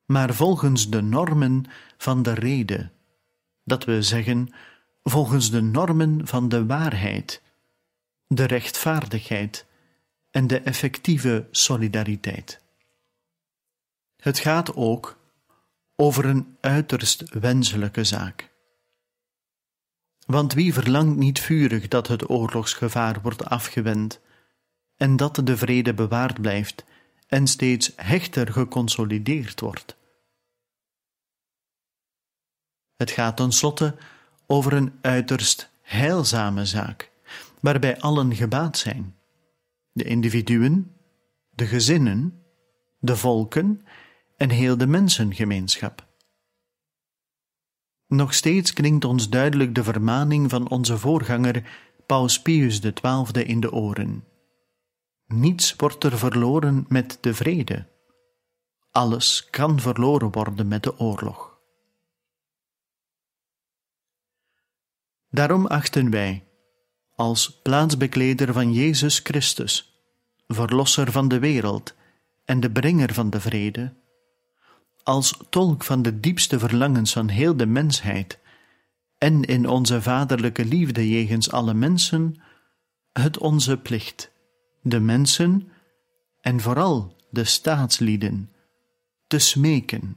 maar 0.06 0.34
volgens 0.34 0.90
de 0.90 1.02
normen 1.02 1.64
van 1.96 2.22
de 2.22 2.34
rede, 2.34 2.90
dat 3.64 3.84
we 3.84 4.02
zeggen, 4.02 4.48
volgens 5.02 5.50
de 5.50 5.62
normen 5.62 6.26
van 6.26 6.48
de 6.48 6.66
waarheid, 6.66 7.42
de 8.26 8.44
rechtvaardigheid 8.44 9.66
en 10.30 10.46
de 10.46 10.60
effectieve 10.60 11.48
solidariteit. 11.50 12.60
Het 14.16 14.38
gaat 14.38 14.74
ook 14.74 15.18
over 15.96 16.24
een 16.24 16.56
uiterst 16.60 17.38
wenselijke 17.38 18.04
zaak. 18.04 18.52
Want 20.26 20.52
wie 20.52 20.72
verlangt 20.72 21.16
niet 21.16 21.40
vurig 21.40 21.88
dat 21.88 22.08
het 22.08 22.30
oorlogsgevaar 22.30 23.20
wordt 23.22 23.44
afgewend 23.44 24.20
en 24.96 25.16
dat 25.16 25.40
de 25.44 25.56
vrede 25.56 25.94
bewaard 25.94 26.40
blijft 26.40 26.84
en 27.34 27.46
steeds 27.46 27.92
hechter 27.96 28.52
geconsolideerd 28.52 29.60
wordt? 29.60 29.96
Het 32.96 33.10
gaat 33.10 33.36
tenslotte 33.36 33.96
over 34.46 34.72
een 34.72 34.92
uiterst 35.00 35.70
heilzame 35.80 36.64
zaak, 36.64 37.10
waarbij 37.60 38.00
allen 38.00 38.34
gebaat 38.34 38.78
zijn: 38.78 39.16
de 39.92 40.04
individuen, 40.04 40.96
de 41.50 41.66
gezinnen, 41.66 42.44
de 42.98 43.16
volken 43.16 43.86
en 44.36 44.50
heel 44.50 44.76
de 44.76 44.86
mensengemeenschap. 44.86 46.06
Nog 48.06 48.34
steeds 48.34 48.72
klinkt 48.72 49.04
ons 49.04 49.28
duidelijk 49.28 49.74
de 49.74 49.84
vermaning 49.84 50.50
van 50.50 50.68
onze 50.70 50.98
voorganger 50.98 51.78
Paus 52.06 52.42
Pius 52.42 52.80
XII 52.80 53.44
in 53.44 53.60
de 53.60 53.72
oren. 53.72 54.33
Niets 55.26 55.74
wordt 55.76 56.04
er 56.04 56.18
verloren 56.18 56.84
met 56.88 57.18
de 57.20 57.34
vrede. 57.34 57.86
Alles 58.90 59.50
kan 59.50 59.80
verloren 59.80 60.32
worden 60.32 60.68
met 60.68 60.82
de 60.82 60.98
oorlog. 60.98 61.58
Daarom 65.30 65.66
achten 65.66 66.10
wij, 66.10 66.44
als 67.14 67.60
plaatsbekleder 67.62 68.52
van 68.52 68.72
Jezus 68.72 69.18
Christus, 69.18 69.94
verlosser 70.46 71.12
van 71.12 71.28
de 71.28 71.38
wereld 71.38 71.94
en 72.44 72.60
de 72.60 72.70
brenger 72.70 73.14
van 73.14 73.30
de 73.30 73.40
vrede, 73.40 73.94
als 75.02 75.40
tolk 75.50 75.84
van 75.84 76.02
de 76.02 76.20
diepste 76.20 76.58
verlangens 76.58 77.12
van 77.12 77.28
heel 77.28 77.56
de 77.56 77.66
mensheid 77.66 78.38
en 79.18 79.42
in 79.42 79.68
onze 79.68 80.02
vaderlijke 80.02 80.64
liefde 80.64 81.08
jegens 81.08 81.50
alle 81.50 81.74
mensen, 81.74 82.42
het 83.12 83.38
onze 83.38 83.78
plicht, 83.78 84.30
de 84.84 85.00
mensen 85.00 85.68
en 86.40 86.60
vooral 86.60 87.16
de 87.30 87.44
staatslieden, 87.44 88.50
te 89.26 89.38
smeken, 89.38 90.16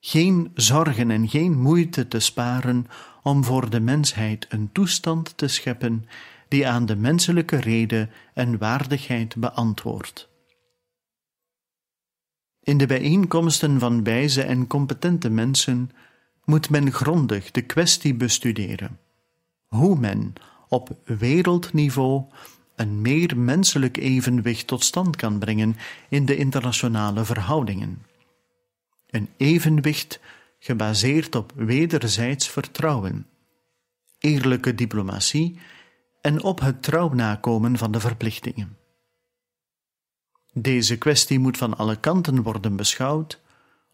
geen 0.00 0.50
zorgen 0.54 1.10
en 1.10 1.28
geen 1.28 1.58
moeite 1.60 2.08
te 2.08 2.18
sparen 2.18 2.86
om 3.22 3.44
voor 3.44 3.70
de 3.70 3.80
mensheid 3.80 4.46
een 4.48 4.72
toestand 4.72 5.36
te 5.36 5.48
scheppen 5.48 6.08
die 6.48 6.68
aan 6.68 6.86
de 6.86 6.96
menselijke 6.96 7.56
rede 7.56 8.08
en 8.34 8.58
waardigheid 8.58 9.36
beantwoordt. 9.36 10.28
In 12.60 12.78
de 12.78 12.86
bijeenkomsten 12.86 13.78
van 13.78 14.04
wijze 14.04 14.42
en 14.42 14.66
competente 14.66 15.30
mensen 15.30 15.90
moet 16.44 16.70
men 16.70 16.92
grondig 16.92 17.50
de 17.50 17.62
kwestie 17.62 18.14
bestuderen. 18.14 18.98
Hoe 19.66 19.98
men 19.98 20.32
op 20.68 20.96
wereldniveau 21.04 22.24
een 22.76 23.00
meer 23.00 23.38
menselijk 23.38 23.96
evenwicht 23.96 24.66
tot 24.66 24.84
stand 24.84 25.16
kan 25.16 25.38
brengen 25.38 25.76
in 26.08 26.26
de 26.26 26.36
internationale 26.36 27.24
verhoudingen. 27.24 28.02
Een 29.06 29.28
evenwicht 29.36 30.20
gebaseerd 30.58 31.34
op 31.34 31.52
wederzijds 31.54 32.48
vertrouwen, 32.48 33.26
eerlijke 34.18 34.74
diplomatie 34.74 35.58
en 36.20 36.42
op 36.42 36.60
het 36.60 36.82
trouw 36.82 37.12
nakomen 37.12 37.78
van 37.78 37.92
de 37.92 38.00
verplichtingen. 38.00 38.76
Deze 40.52 40.98
kwestie 40.98 41.38
moet 41.38 41.56
van 41.56 41.76
alle 41.76 42.00
kanten 42.00 42.42
worden 42.42 42.76
beschouwd 42.76 43.40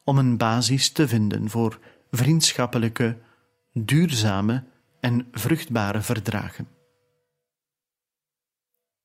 om 0.05 0.18
een 0.18 0.37
basis 0.37 0.91
te 0.91 1.09
vinden 1.09 1.51
voor 1.51 1.78
vriendschappelijke, 2.11 3.18
duurzame 3.72 4.64
en 5.01 5.28
vruchtbare 5.33 6.01
verdragen. 6.01 6.68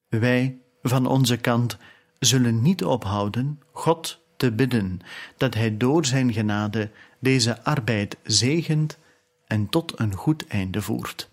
Wij, 0.10 0.62
van 0.82 1.06
onze 1.06 1.38
kant, 1.38 1.78
zullen 2.20 2.62
niet 2.62 2.84
ophouden 2.84 3.62
God 3.72 4.26
te 4.38 4.52
bidden 4.52 5.00
dat 5.38 5.54
Hij 5.54 5.78
door 5.78 6.06
Zijn 6.06 6.34
genade 6.34 6.92
deze 7.20 7.64
arbeid 7.64 8.18
zegent 8.24 8.98
en 9.46 9.70
tot 9.70 10.00
een 10.00 10.16
goed 10.16 10.48
einde 10.48 10.82
voert. 10.82 11.30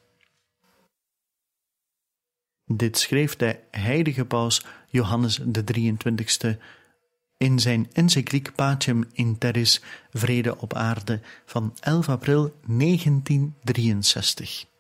Dit 2.66 2.98
schreef 2.98 3.36
de 3.36 3.58
heilige 3.70 4.24
paus 4.24 4.64
Johannes 4.88 5.40
de 5.44 5.64
23ste 5.78 6.58
in 7.36 7.58
zijn 7.58 7.88
encycliek 7.92 8.54
Pacem 8.54 9.04
in 9.12 9.38
Terris 9.38 9.82
Vrede 10.10 10.58
op 10.58 10.74
aarde 10.74 11.20
van 11.44 11.76
11 11.80 12.08
april 12.08 12.54
1963. 12.66 14.73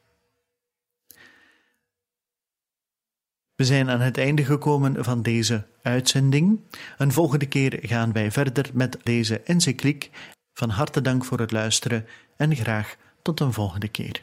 We 3.56 3.64
zijn 3.64 3.90
aan 3.90 4.00
het 4.00 4.18
einde 4.18 4.44
gekomen 4.44 5.04
van 5.04 5.22
deze 5.22 5.66
uitzending. 5.82 6.60
Een 6.98 7.12
volgende 7.12 7.46
keer 7.46 7.78
gaan 7.82 8.12
wij 8.12 8.30
verder 8.30 8.70
met 8.72 8.98
deze 9.02 9.40
encycliek. 9.40 10.10
Van 10.52 10.70
harte 10.70 11.00
dank 11.00 11.24
voor 11.24 11.40
het 11.40 11.52
luisteren 11.52 12.06
en 12.36 12.56
graag 12.56 12.96
tot 13.22 13.40
een 13.40 13.52
volgende 13.52 13.88
keer. 13.88 14.20